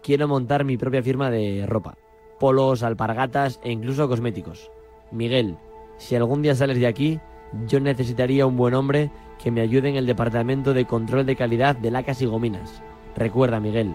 [0.02, 1.98] Quiero montar mi propia firma de ropa.
[2.40, 4.70] Polos, alpargatas e incluso cosméticos.
[5.12, 5.56] Miguel,
[5.98, 7.20] si algún día sales de aquí,
[7.66, 9.10] yo necesitaría un buen hombre
[9.42, 12.82] que me ayude en el departamento de control de calidad de lacas y gominas.
[13.16, 13.94] Recuerda, Miguel,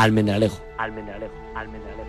[0.00, 0.58] Almendralejo.
[0.78, 2.08] Almendralejo, Almendralejo.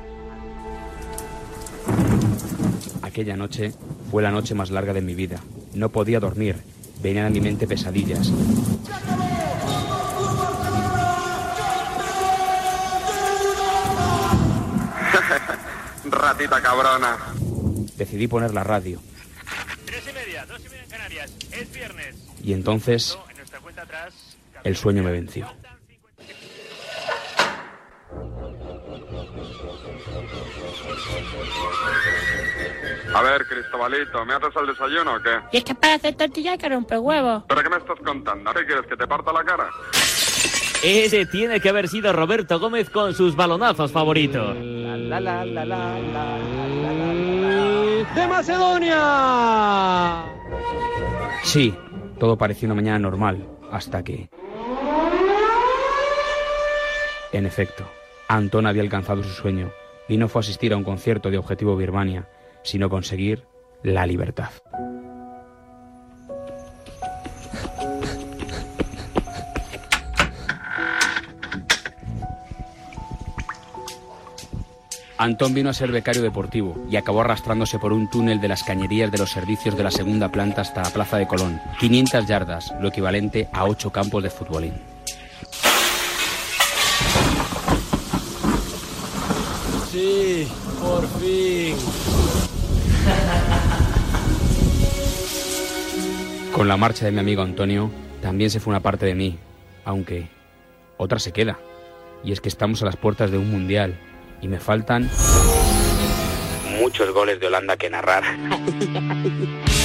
[3.02, 3.74] Aquella noche
[4.10, 5.42] fue la noche más larga de mi vida.
[5.74, 6.56] No podía dormir.
[7.04, 8.32] Venían a mi mente pesadillas.
[16.06, 17.18] Ratita cabrona.
[17.98, 19.02] Decidí poner la radio.
[19.86, 21.34] Tres y media, dos y media en Canarias.
[21.52, 22.16] Es viernes.
[22.42, 24.14] Y entonces En nuestra cuenta atrás...
[24.64, 25.46] el sueño me venció.
[33.14, 35.38] A ver, Cristobalito, ¿me haces el desayuno o qué?
[35.52, 37.44] Y es que para hacer tortilla hay que romper huevos.
[37.48, 38.54] ¿Pero qué me estás contando?
[38.54, 39.70] ¿Qué quieres, que te parta la cara?
[40.84, 44.56] Ese tiene que haber sido Roberto Gómez con sus balonazos favoritos.
[44.58, 46.38] La, la, la, la, la,
[48.16, 50.24] ¡De Macedonia!
[51.44, 51.76] Sí,
[52.18, 54.30] todo parecía una mañana normal, hasta que...
[57.32, 57.86] En efecto,
[58.28, 59.72] Antón había alcanzado su sueño
[60.12, 62.28] y no fue asistir a un concierto de Objetivo Birmania,
[62.64, 63.46] sino conseguir
[63.82, 64.50] la libertad.
[75.18, 79.12] Antón vino a ser becario deportivo y acabó arrastrándose por un túnel de las cañerías
[79.12, 81.62] de los servicios de la segunda planta hasta la Plaza de Colón.
[81.80, 84.74] 500 yardas, lo equivalente a 8 campos de futbolín.
[89.92, 90.48] Sí,
[90.80, 91.76] por fin.
[96.54, 99.38] Con la marcha de mi amigo Antonio, también se fue una parte de mí,
[99.84, 100.30] aunque
[100.96, 101.60] otra se queda.
[102.24, 104.00] Y es que estamos a las puertas de un mundial
[104.42, 105.10] y me faltan
[106.80, 108.24] muchos goles de Holanda que narrar.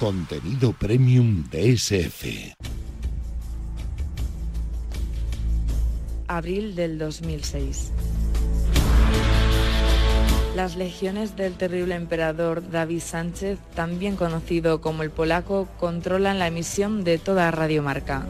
[0.00, 2.56] Contenido premium de SF.
[6.26, 7.92] Abril del 2006.
[10.56, 17.04] Las legiones del terrible emperador David Sánchez, también conocido como el polaco, controlan la emisión
[17.04, 18.26] de toda radiomarca.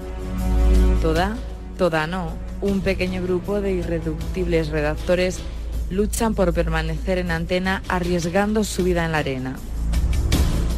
[1.00, 1.34] Toda,
[1.78, 2.36] toda no.
[2.60, 5.40] Un pequeño grupo de irreductibles redactores
[5.88, 9.56] luchan por permanecer en antena arriesgando su vida en la arena.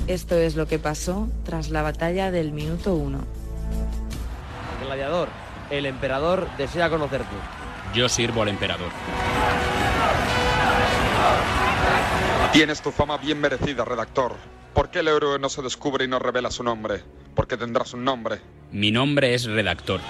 [0.07, 3.25] Esto es lo que pasó tras la batalla del minuto uno.
[4.85, 5.29] Gladiador,
[5.71, 7.35] el emperador desea conocerte.
[7.93, 8.91] Yo sirvo al emperador.
[12.53, 14.37] Tienes tu fama bien merecida, redactor.
[14.75, 17.03] ¿Por qué el héroe no se descubre y no revela su nombre?
[17.35, 18.41] Porque tendrás un nombre.
[18.71, 20.01] Mi nombre es redactor.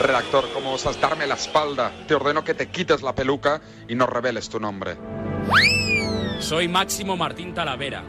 [0.00, 1.92] Redactor, ¿cómo osas darme la espalda?
[2.08, 4.96] Te ordeno que te quites la peluca y no reveles tu nombre.
[6.40, 8.02] Soy Máximo Martín Talavera,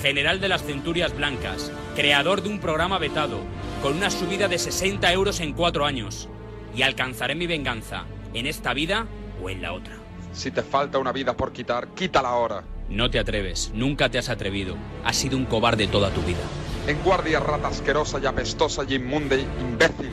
[0.00, 3.40] general de las Centurias Blancas, creador de un programa vetado,
[3.82, 6.28] con una subida de 60 euros en cuatro años.
[6.74, 9.06] Y alcanzaré mi venganza, en esta vida
[9.42, 9.96] o en la otra.
[10.32, 12.64] Si te falta una vida por quitar, quítala ahora.
[12.88, 14.76] No te atreves, nunca te has atrevido.
[15.04, 16.42] Has sido un cobarde toda tu vida.
[16.86, 20.10] En guardia rata asquerosa y apestosa y inmunde, imbécil.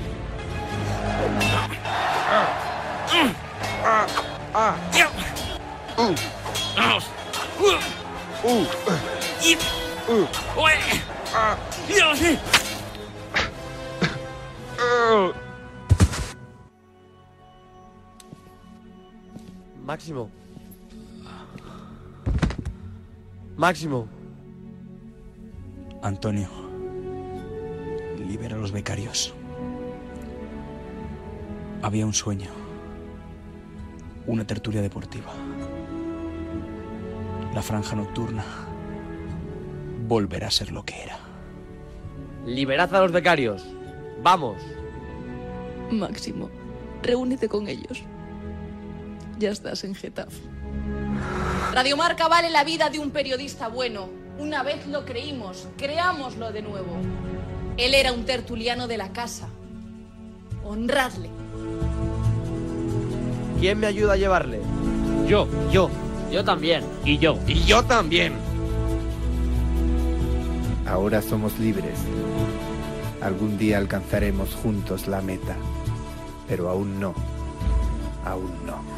[3.83, 4.07] Ah,
[4.53, 4.75] ah.
[8.43, 8.65] Uh.
[10.09, 10.25] Uh.
[10.25, 10.27] Uh.
[11.33, 11.57] Ah.
[14.79, 15.31] Uh.
[19.85, 20.31] Máximo.
[23.55, 24.07] Máximo.
[26.01, 26.49] Antonio,
[28.17, 29.35] libera a los becarios.
[31.83, 32.49] Había un sueño.
[34.25, 35.31] Una tertulia deportiva.
[37.53, 38.45] La franja nocturna
[40.07, 41.19] volverá a ser lo que era.
[42.45, 43.63] Liberad a los becarios.
[44.23, 44.57] Vamos.
[45.89, 46.49] Máximo,
[47.01, 48.03] reúnete con ellos.
[49.37, 50.41] Ya estás en Getafe.
[51.73, 54.09] Radiomarca vale la vida de un periodista bueno.
[54.39, 56.97] Una vez lo creímos, creámoslo de nuevo.
[57.77, 59.49] Él era un tertuliano de la casa.
[60.63, 61.29] Honradle.
[63.59, 64.61] ¿Quién me ayuda a llevarle?
[65.27, 65.47] Yo.
[65.71, 65.89] Yo.
[66.31, 66.83] Yo también.
[67.03, 67.37] Y yo.
[67.45, 68.33] Y yo también.
[70.87, 71.99] Ahora somos libres.
[73.21, 75.55] Algún día alcanzaremos juntos la meta.
[76.47, 77.13] Pero aún no.
[78.25, 78.90] Aún no.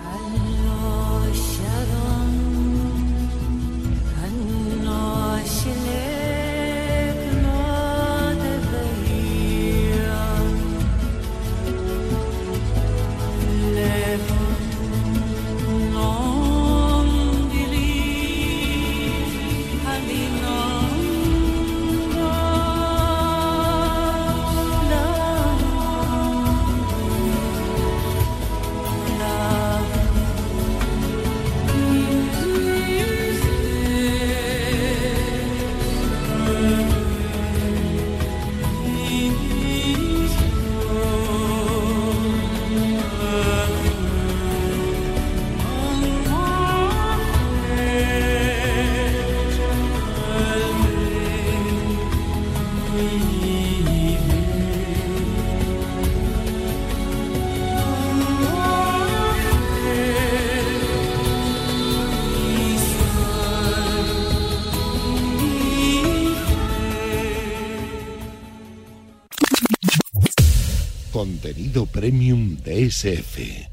[72.84, 73.70] DSF.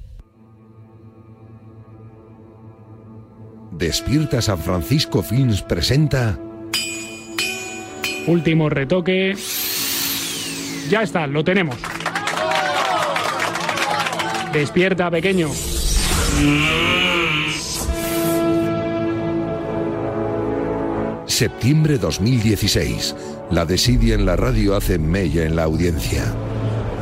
[3.73, 6.39] Despierta San Francisco Films presenta
[8.27, 9.35] Último retoque.
[10.89, 11.77] Ya está, lo tenemos.
[14.53, 15.49] Despierta, pequeño.
[21.27, 23.17] Septiembre 2016.
[23.51, 26.23] La desidia en la radio hace mella en la audiencia.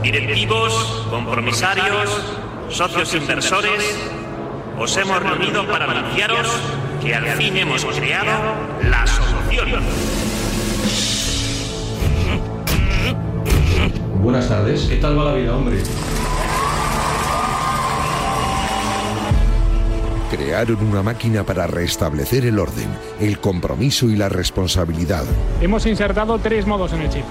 [0.03, 2.11] Directivos, compromisarios,
[2.69, 3.99] socios inversores,
[4.79, 6.49] os hemos reunido para anunciaros
[7.03, 9.83] que al fin hemos creado la solución.
[14.23, 15.79] Buenas tardes, ¿qué tal va la vida, hombre?
[20.31, 22.89] Crearon una máquina para restablecer el orden,
[23.19, 25.25] el compromiso y la responsabilidad.
[25.63, 27.25] Hemos insertado tres modos en el chip.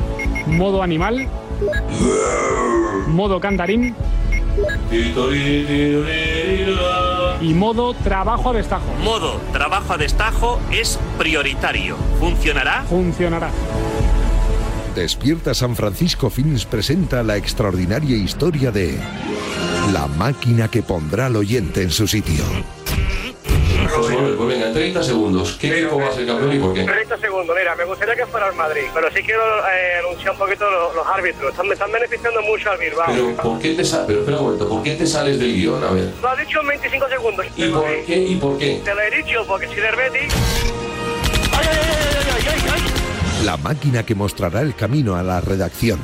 [0.48, 1.28] Modo animal,
[3.08, 3.96] modo cantarín
[7.42, 8.86] y modo trabajo a destajo.
[9.04, 11.96] Modo trabajo a destajo es prioritario.
[12.20, 12.84] ¿Funcionará?
[12.84, 13.52] Funcionará.
[14.96, 18.98] Despierta San Francisco Films presenta la extraordinaria historia de
[19.94, 22.44] La máquina que pondrá al oyente en su sitio.
[24.78, 25.58] Favor, pues venga, en 30 segundos.
[25.60, 26.84] ¿Qué equipo va a ser campeón y por qué?
[26.84, 30.38] 30 segundos, mira, me gustaría que fuera el Madrid, pero sí quiero eh, anunciar un
[30.38, 31.52] poquito los, los árbitros.
[31.52, 33.06] Están, me están beneficiando mucho al Bilbao.
[33.08, 35.84] Pero ¿por qué te sa- pero espera un momento, ¿por qué te sales del guion?
[35.84, 36.12] A ver.
[36.22, 37.46] Lo ha dicho en 25 segundos.
[37.56, 38.18] ¿Y por qué?
[38.18, 38.82] ¿Y por qué?
[38.84, 40.34] Te lo he dicho, porque si del Betis...
[43.44, 46.00] La máquina que mostrará el camino a la redacción.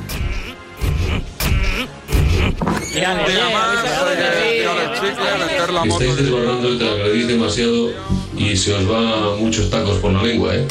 [4.84, 7.90] Estáis desbordando el tragradís demasiado
[8.36, 10.66] y se os va muchos tacos por la lengua, ¿eh?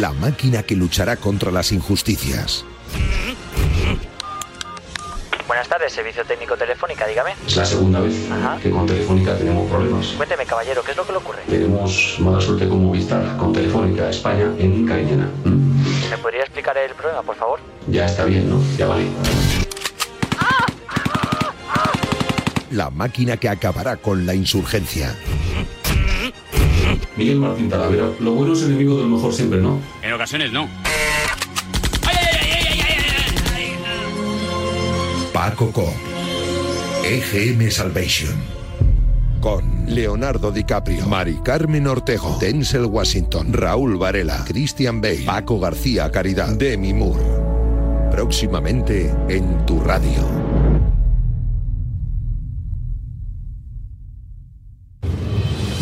[0.00, 2.64] La máquina que luchará contra las injusticias.
[5.46, 7.34] Buenas tardes, servicio técnico telefónica, dígame.
[7.46, 8.14] Es la segunda vez
[8.62, 10.06] que con Telefónica tenemos problemas.
[10.16, 11.42] Cuénteme, caballero, ¿qué es lo que le ocurre?
[11.48, 15.28] Tenemos mala suerte con Movistar, con Telefónica España en Cariñena.
[15.44, 16.10] ¿Mm?
[16.10, 17.60] ¿Me podría explicar el problema, por favor?
[17.86, 18.60] Ya está bien, ¿no?
[18.78, 19.06] Ya vale.
[22.72, 25.14] La máquina que acabará con la insurgencia.
[27.16, 29.78] Miguel Martín Talavera, lo bueno es enemigo de lo mejor siempre, ¿no?
[30.02, 30.68] En ocasiones no.
[35.34, 35.92] Paco Cop.
[37.04, 38.32] EGM Salvation.
[39.40, 46.56] Con Leonardo DiCaprio, Mari Carmen Ortego, Denzel Washington, Raúl Varela, Christian Bale, Paco García Caridad,
[46.56, 47.24] Demi Moore.
[48.10, 50.51] Próximamente en tu radio.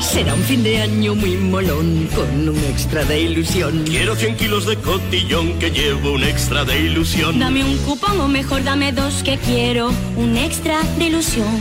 [0.00, 3.84] Será un fin de año muy molón con un extra de ilusión.
[3.84, 7.38] Quiero 100 kilos de cotillón que llevo un extra de ilusión.
[7.38, 11.60] Dame un cupón o mejor dame dos que quiero un extra de ilusión.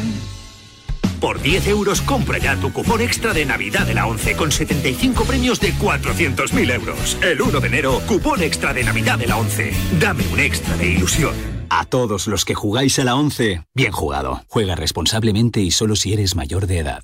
[1.19, 5.25] Por 10 euros compra ya tu cupón extra de Navidad de la 11 con 75
[5.25, 7.17] premios de 400.000 euros.
[7.21, 9.73] El 1 de enero, cupón extra de Navidad de la 11.
[9.99, 11.35] Dame un extra de ilusión.
[11.69, 14.41] A todos los que jugáis a la 11, bien jugado.
[14.47, 17.03] Juega responsablemente y solo si eres mayor de edad.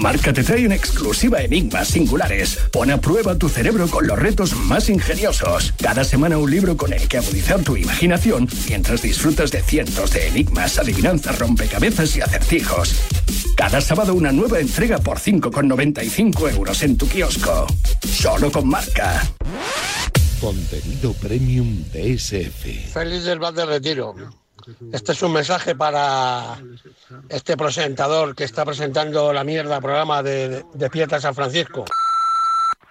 [0.00, 2.58] Marca te trae una exclusiva Enigmas Singulares.
[2.72, 5.74] Pon a prueba tu cerebro con los retos más ingeniosos.
[5.80, 10.28] Cada semana un libro con el que agudizar tu imaginación mientras disfrutas de cientos de
[10.28, 12.98] enigmas, adivinanzas, rompecabezas y acertijos.
[13.58, 17.66] Cada sábado una nueva entrega por 5,95 euros en tu kiosco.
[18.02, 19.22] Solo con Marca.
[20.40, 22.88] Contenido premium de SF.
[22.94, 24.14] Feliz del Val de Retiro.
[24.92, 26.56] Este es un mensaje para
[27.28, 31.84] este presentador que está presentando la mierda programa de, de Pieta San Francisco.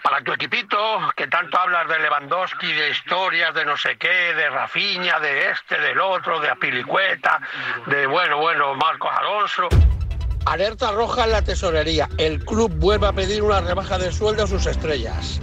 [0.02, 0.78] Para tu equipito,
[1.16, 5.80] que tanto hablas de Lewandowski, de historias, de no sé qué, de Rafiña, de este,
[5.80, 7.40] del otro, de Apilicueta,
[7.86, 9.68] de bueno, bueno, Marcos Alonso.
[10.46, 12.08] Alerta roja en la tesorería.
[12.18, 15.42] El club vuelve a pedir una rebaja de sueldo a sus estrellas.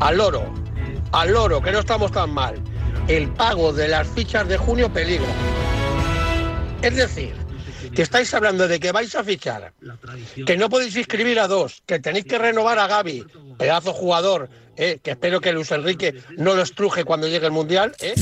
[0.00, 0.52] Al loro,
[1.12, 2.62] al loro, que no estamos tan mal.
[3.08, 5.28] El pago de las fichas de junio peligra.
[6.80, 7.34] Es decir,
[7.94, 9.72] que estáis hablando de que vais a fichar,
[10.46, 13.24] que no podéis inscribir a dos, que tenéis que renovar a Gaby,
[13.58, 17.94] pedazo jugador, eh, que espero que Luis Enrique no lo estruje cuando llegue el Mundial,
[18.00, 18.14] ¿eh?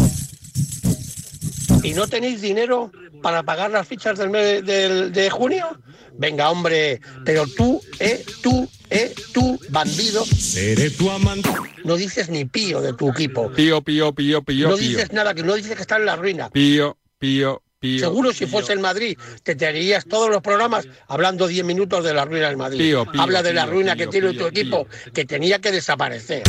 [1.83, 2.91] Y no tenéis dinero
[3.23, 5.79] para pagar las fichas del mes de junio.
[6.19, 10.25] Venga, hombre, pero tú, eh, tú, eh, tú, bandido.
[10.25, 11.49] Seré tu amante.
[11.85, 13.51] No dices ni pío de tu equipo.
[13.51, 14.89] Pío, pío, pío, pío, no pío.
[14.89, 16.51] dices nada, que no dices que está en la ruina.
[16.51, 18.01] Pío, pío, pío.
[18.01, 22.25] Seguro si fuese el Madrid, te tirarías todos los programas hablando 10 minutos de la
[22.25, 22.79] ruina del Madrid.
[22.79, 25.73] Pío, pío, Habla de la ruina pío, que tiene pío, tu equipo, que tenía que
[25.73, 26.43] desaparecer.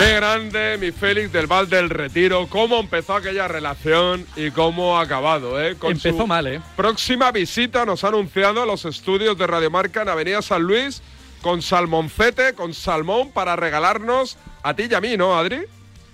[0.00, 5.02] Qué grande mi Félix del Val del Retiro, cómo empezó aquella relación y cómo ha
[5.02, 5.76] acabado, ¿eh?
[5.76, 6.60] Con Empezó su mal, ¿eh?
[6.74, 11.02] Próxima visita nos ha anunciado a los estudios de Radiomarca en Avenida San Luis
[11.42, 15.60] con salmoncete, con salmón para regalarnos a ti y a mí, ¿no, Adri?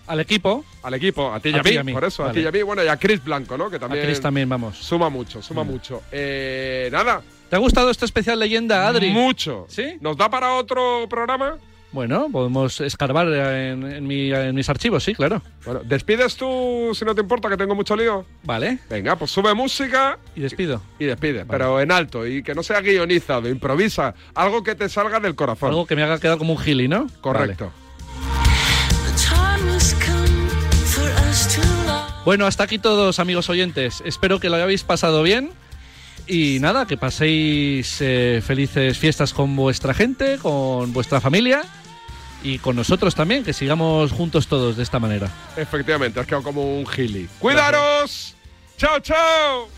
[0.08, 0.64] Al equipo.
[0.82, 2.40] Al equipo, a ti y A a y mí, a mí, por eso, a ti
[2.40, 2.62] y a mí.
[2.62, 3.70] Bueno, y a Chris Blanco, ¿no?
[3.70, 4.76] Que también, Chris también, vamos.
[4.78, 5.66] Suma mucho, suma Mm.
[5.68, 6.02] mucho.
[6.10, 7.22] Eh, nada.
[7.48, 9.10] ¿Te ha gustado este especial leyenda, Adri?
[9.10, 9.66] Mucho.
[9.68, 9.96] ¿Sí?
[10.00, 11.58] ¿Nos da para otro programa?
[11.92, 15.40] Bueno, podemos escarbar en, en mi- en mis archivos, sí, claro.
[15.64, 18.26] Bueno, ¿despides tú si no te importa que tengo mucho lío?
[18.42, 18.80] Vale.
[18.90, 20.18] Venga, pues sube música.
[20.34, 20.82] Y despido.
[20.98, 24.14] Y despide, pero en alto y que no sea guionizado, improvisa.
[24.34, 25.70] Algo que te salga del corazón.
[25.70, 27.06] Algo que me haga quedar como un gili, ¿no?
[27.22, 27.72] Correcto.
[32.24, 34.02] Bueno, hasta aquí todos, amigos oyentes.
[34.04, 35.50] Espero que lo hayáis pasado bien.
[36.26, 41.62] Y nada, que paséis eh, felices fiestas con vuestra gente, con vuestra familia
[42.42, 45.30] y con nosotros también, que sigamos juntos todos de esta manera.
[45.56, 47.28] Efectivamente, has quedado como un gili.
[47.38, 48.34] ¡Cuidaros!
[48.76, 49.68] ¡Chao, chao!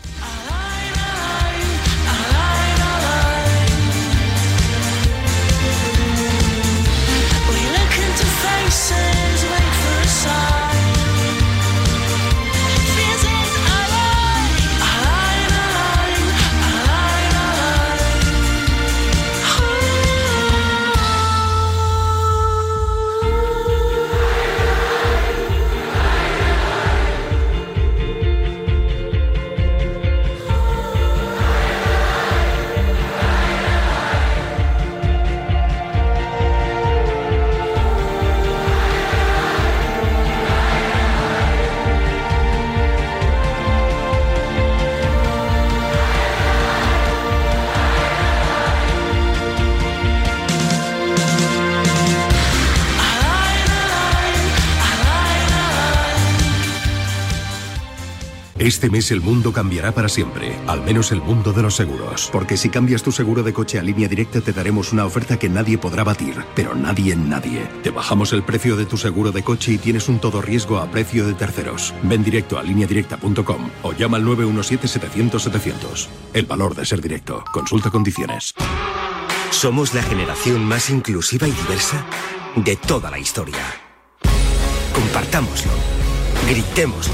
[58.59, 62.27] Este mes el mundo cambiará para siempre, al menos el mundo de los seguros.
[62.29, 65.47] Porque si cambias tu seguro de coche a línea directa te daremos una oferta que
[65.47, 67.69] nadie podrá batir, pero nadie en nadie.
[67.83, 70.91] Te bajamos el precio de tu seguro de coche y tienes un todo riesgo a
[70.91, 71.93] precio de terceros.
[72.03, 76.07] Ven directo a lineadirecta.com o llama al 917-700-700.
[76.33, 77.45] El valor de ser directo.
[77.53, 78.53] Consulta condiciones.
[79.51, 82.05] Somos la generación más inclusiva y diversa
[82.57, 83.63] de toda la historia.
[84.93, 85.71] Compartámoslo,
[86.49, 87.13] gritémoslo,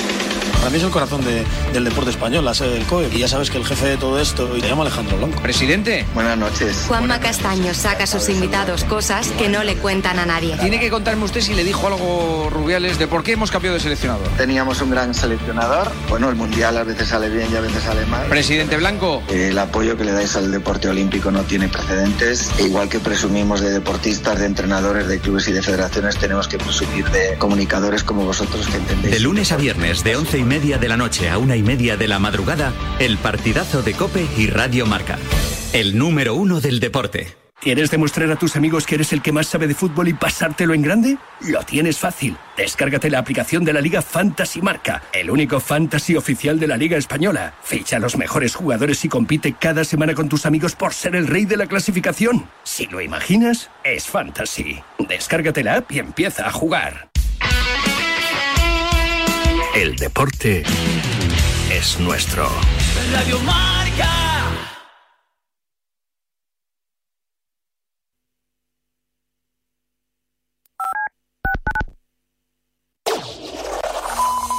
[0.61, 1.43] Para mí es el corazón de-
[1.73, 3.09] del deporte español, la sede del COE.
[3.11, 5.41] Y ya sabes que el jefe de todo esto te llama Alejandro Blanco.
[5.41, 6.05] Presidente.
[6.13, 6.85] Buenas noches.
[6.87, 10.55] Juanma Castaño saca a sus invitados cosas que no le cuentan a nadie.
[10.57, 13.81] Tiene que contarme usted si le dijo algo Rubiales de por qué hemos cambiado de
[13.81, 14.27] seleccionador.
[14.37, 15.91] Teníamos un gran seleccionador.
[16.09, 18.27] Bueno, el mundial a veces sale bien y a veces sale mal.
[18.27, 19.23] Presidente Blanco.
[19.29, 22.51] El apoyo que le dais al deporte olímpico no tiene precedentes.
[22.59, 26.59] E igual que presumimos de deportistas, de entrenadores, de clubes y de federaciones, tenemos que
[26.59, 29.15] presumir de comunicadores como vosotros que entendéis.
[29.15, 31.95] De lunes a viernes, de once y media de la noche a una y media
[31.95, 35.17] de la madrugada, el partidazo de Cope y Radio Marca.
[35.71, 37.37] El número uno del deporte.
[37.61, 40.73] ¿Quieres demostrar a tus amigos que eres el que más sabe de fútbol y pasártelo
[40.73, 41.17] en grande?
[41.39, 42.35] Lo tienes fácil.
[42.57, 46.97] Descárgate la aplicación de la Liga Fantasy Marca, el único fantasy oficial de la Liga
[46.97, 47.53] Española.
[47.63, 51.27] Ficha a los mejores jugadores y compite cada semana con tus amigos por ser el
[51.27, 52.49] rey de la clasificación.
[52.63, 54.81] Si lo imaginas, es fantasy.
[55.07, 57.10] Descárgate la app y empieza a jugar.
[59.73, 60.63] El deporte
[61.71, 62.45] es nuestro.
[63.13, 64.09] Radio Marca.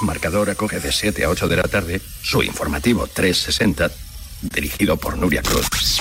[0.00, 3.90] Marcador acoge de 7 a 8 de la tarde su informativo 360,
[4.40, 6.00] dirigido por Nuria Cruz.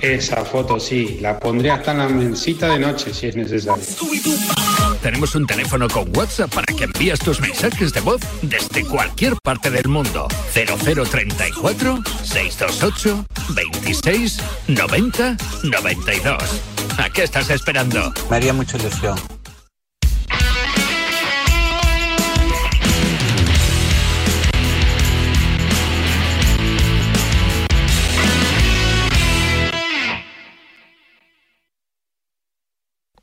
[0.00, 3.84] Esa foto sí, la pondré hasta en la mensita de noche si es necesario.
[5.02, 9.70] Tenemos un teléfono con WhatsApp para que envíes tus mensajes de voz desde cualquier parte
[9.70, 10.28] del mundo.
[10.52, 14.38] 0034 628 26
[14.68, 16.42] 90 92.
[16.98, 18.12] ¿A qué estás esperando?
[18.30, 19.37] Me haría mucha ilusión.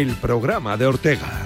[0.00, 1.39] El programa de Ortega.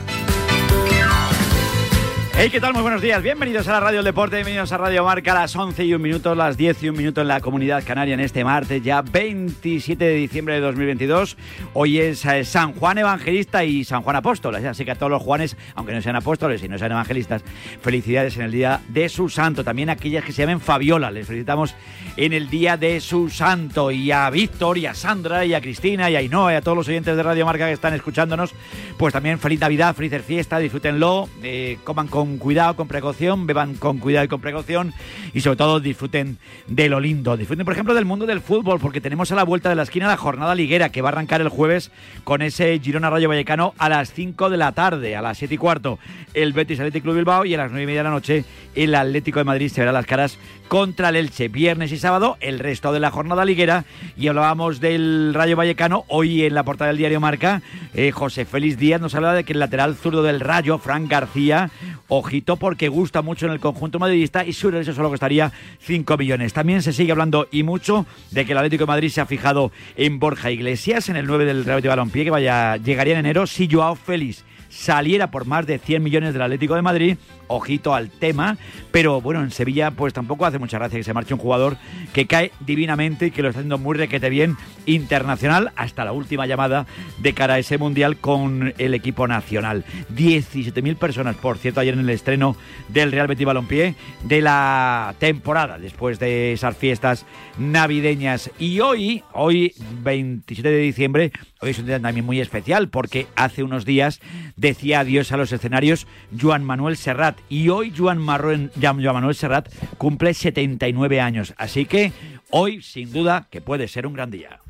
[2.44, 2.74] Hey, ¿qué tal?
[2.74, 3.22] Muy buenos días.
[3.22, 6.02] Bienvenidos a la Radio del Deporte, bienvenidos a Radio Marca a las 11 y un
[6.02, 10.04] minuto, las 10 y un minuto en la Comunidad Canaria en este martes, ya 27
[10.04, 11.38] de diciembre de 2022.
[11.72, 14.56] Hoy es eh, San Juan Evangelista y San Juan Apóstol.
[14.56, 17.42] Así que a todos los Juanes, aunque no sean apóstoles y no sean evangelistas,
[17.80, 19.64] felicidades en el día de su santo.
[19.64, 21.74] También a aquellas que se llamen Fabiola, les felicitamos
[22.18, 23.90] en el día de su santo.
[23.90, 26.76] Y a Víctor, y a Sandra, y a Cristina, y a Ainhoa, y a todos
[26.76, 28.52] los oyentes de Radio Marca que están escuchándonos,
[28.98, 33.98] pues también feliz Navidad, felices fiesta, disfrútenlo, eh, coman con cuidado, con precaución, beban con
[33.98, 34.92] cuidado y con precaución
[35.32, 37.36] y sobre todo disfruten de lo lindo.
[37.36, 40.08] Disfruten, por ejemplo, del mundo del fútbol porque tenemos a la vuelta de la esquina
[40.08, 41.90] la jornada liguera que va a arrancar el jueves
[42.24, 45.58] con ese Girona Rayo Vallecano a las 5 de la tarde, a las 7 y
[45.58, 45.98] cuarto
[46.34, 48.94] el Betis Atlético Club Bilbao y a las 9 y media de la noche el
[48.94, 50.38] Atlético de Madrid se verá las caras
[50.68, 51.48] contra el Elche.
[51.48, 53.84] Viernes y sábado el resto de la jornada liguera
[54.16, 56.04] y hablábamos del Rayo Vallecano.
[56.08, 57.62] Hoy en la portada del diario Marca,
[57.94, 61.70] eh, José Félix Díaz nos habla de que el lateral zurdo del Rayo, Frank García,
[62.08, 66.52] ojito porque gusta mucho en el conjunto madridista y su regreso solo costaría 5 millones.
[66.52, 69.72] También se sigue hablando y mucho de que el Atlético de Madrid se ha fijado
[69.96, 73.46] en Borja Iglesias, en el 9 del Real Betis Balompié, que vaya, llegaría en enero
[73.46, 74.44] si Joao Félix
[74.74, 77.16] saliera por más de 100 millones del Atlético de Madrid.
[77.48, 78.56] Ojito al tema,
[78.90, 81.76] pero bueno, en Sevilla pues tampoco hace mucha gracia que se marche un jugador
[82.12, 86.46] que cae divinamente y que lo está haciendo muy requete bien internacional hasta la última
[86.46, 86.86] llamada
[87.18, 89.84] de cara a ese mundial con el equipo nacional.
[90.14, 92.56] 17.000 personas, por cierto, ayer en el estreno
[92.88, 97.26] del Real Betis Balompié de la temporada después de esas fiestas
[97.58, 103.26] navideñas y hoy, hoy 27 de diciembre, hoy es un día también muy especial porque
[103.36, 104.20] hace unos días
[104.56, 106.06] decía adiós a los escenarios
[106.38, 109.68] Joan Manuel Serrat y hoy Joan, Marroen, Joan Manuel Serrat
[109.98, 111.54] cumple 79 años.
[111.56, 112.12] Así que
[112.50, 114.60] hoy, sin duda, que puede ser un gran día.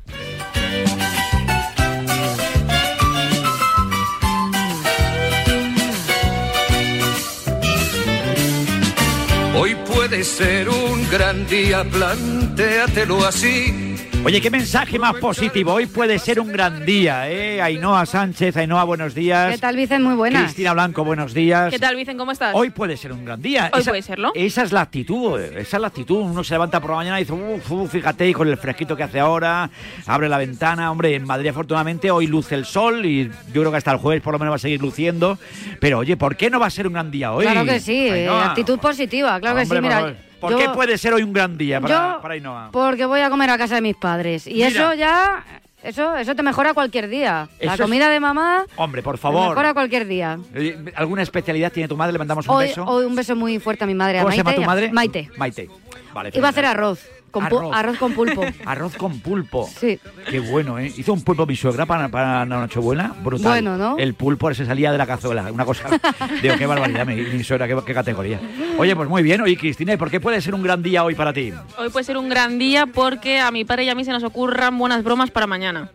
[9.57, 13.94] Hoy puede ser un gran día, plantéatelo así.
[14.25, 15.73] Oye, qué mensaje más positivo.
[15.73, 17.61] Hoy puede ser un gran día, ¿eh?
[17.61, 19.53] Ainhoa Sánchez, Ainhoa, buenos días.
[19.53, 20.01] ¿Qué tal, Vicen?
[20.01, 20.45] Muy buenas.
[20.45, 21.69] Cristina Blanco, buenos días.
[21.69, 22.17] ¿Qué tal, Vicen?
[22.17, 22.55] ¿Cómo estás?
[22.55, 23.69] Hoy puede ser un gran día.
[23.71, 24.31] Hoy esa, puede serlo.
[24.33, 26.21] Esa es la actitud, eh, esa es la actitud.
[26.21, 28.97] Uno se levanta por la mañana y dice, uff, uf, fíjate, y con el fresquito
[28.97, 29.69] que hace ahora,
[30.07, 30.89] abre la ventana.
[30.89, 34.23] Hombre, en Madrid afortunadamente hoy luce el sol y yo creo que hasta el jueves
[34.23, 35.37] por lo menos va a seguir luciendo.
[35.79, 37.45] Pero oye, ¿por qué no va a ser un gran día hoy?
[37.45, 38.47] Claro que sí, Ainhoa?
[38.47, 39.75] actitud positiva, claro que sí.
[39.79, 40.15] Mira,
[40.45, 42.69] por, ¿por yo- qué puede ser hoy un gran día para, yo- para?
[42.71, 44.47] Porque voy a comer a casa de mis padres.
[44.47, 44.67] Y Mira.
[44.69, 45.43] eso ya,
[45.83, 47.47] eso, eso te mejora cualquier día.
[47.59, 49.49] Eso la es- comida de mamá Hombre, por te favor.
[49.49, 50.39] mejora cualquier día.
[50.53, 52.13] Eh, ¿Alguna especialidad tiene tu madre?
[52.13, 52.83] Le mandamos un Hoy, beso.
[52.85, 54.91] hoy un beso muy fuerte a mi madre, a ¿Cómo se llama tu madre?
[54.91, 55.29] Maite.
[55.37, 55.69] Maite.
[56.13, 57.75] Vale, Iba a hacer arroz Con Arroz.
[57.75, 58.45] arroz con pulpo.
[58.65, 59.69] Arroz con pulpo.
[59.77, 59.99] Sí.
[60.29, 60.89] Qué bueno, ¿eh?
[60.95, 63.13] Hizo un pulpo mi suegra para, para la Nochebuena.
[63.21, 63.51] Brutal.
[63.51, 63.97] Bueno, ¿no?
[63.97, 65.51] El pulpo se salía de la cazuela.
[65.51, 65.89] Una cosa.
[66.41, 68.39] Digo, qué barbaridad, mi, mi suegra, qué, qué categoría.
[68.77, 69.41] Oye, pues muy bien.
[69.41, 71.51] Oye, Cristina, ¿y por qué puede ser un gran día hoy para ti?
[71.77, 74.23] Hoy puede ser un gran día porque a mi padre y a mí se nos
[74.23, 75.89] ocurran buenas bromas para mañana.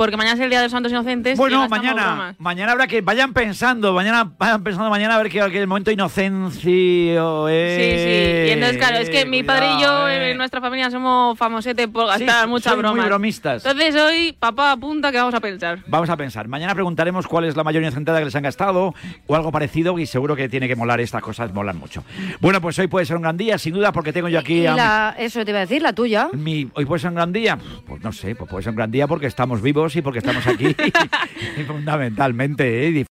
[0.00, 1.36] Porque mañana es el Día de los Santos Inocentes.
[1.36, 2.36] Bueno, mañana, bromas.
[2.38, 5.90] mañana habrá que vayan pensando, mañana vayan pensando mañana a ver qué, qué el momento
[5.90, 7.76] inocencio es.
[7.76, 8.48] Sí, sí.
[8.48, 10.30] Y entonces, claro, es que mi padre y yo cuidado, eh.
[10.30, 13.06] en nuestra familia somos famosete por gastar muchas sois muy bromas.
[13.08, 13.62] bromistas.
[13.66, 15.80] Entonces hoy, papá apunta que vamos a pensar.
[15.86, 16.48] Vamos a pensar.
[16.48, 18.94] Mañana preguntaremos cuál es la mayor inocentada que les han gastado
[19.26, 20.98] o algo parecido y seguro que tiene que molar.
[21.02, 22.04] Estas cosas molan mucho.
[22.40, 24.66] Bueno, pues hoy puede ser un gran día, sin duda, porque tengo yo aquí Y
[24.66, 26.28] a mi- eso te iba a decir, la tuya.
[26.32, 27.58] mi- hoy puede ser un gran día.
[27.86, 30.46] Pues no sé, pues puede ser un gran día porque estamos vivos y porque estamos
[30.46, 30.74] aquí.
[31.66, 32.90] fundamentalmente, ¿eh?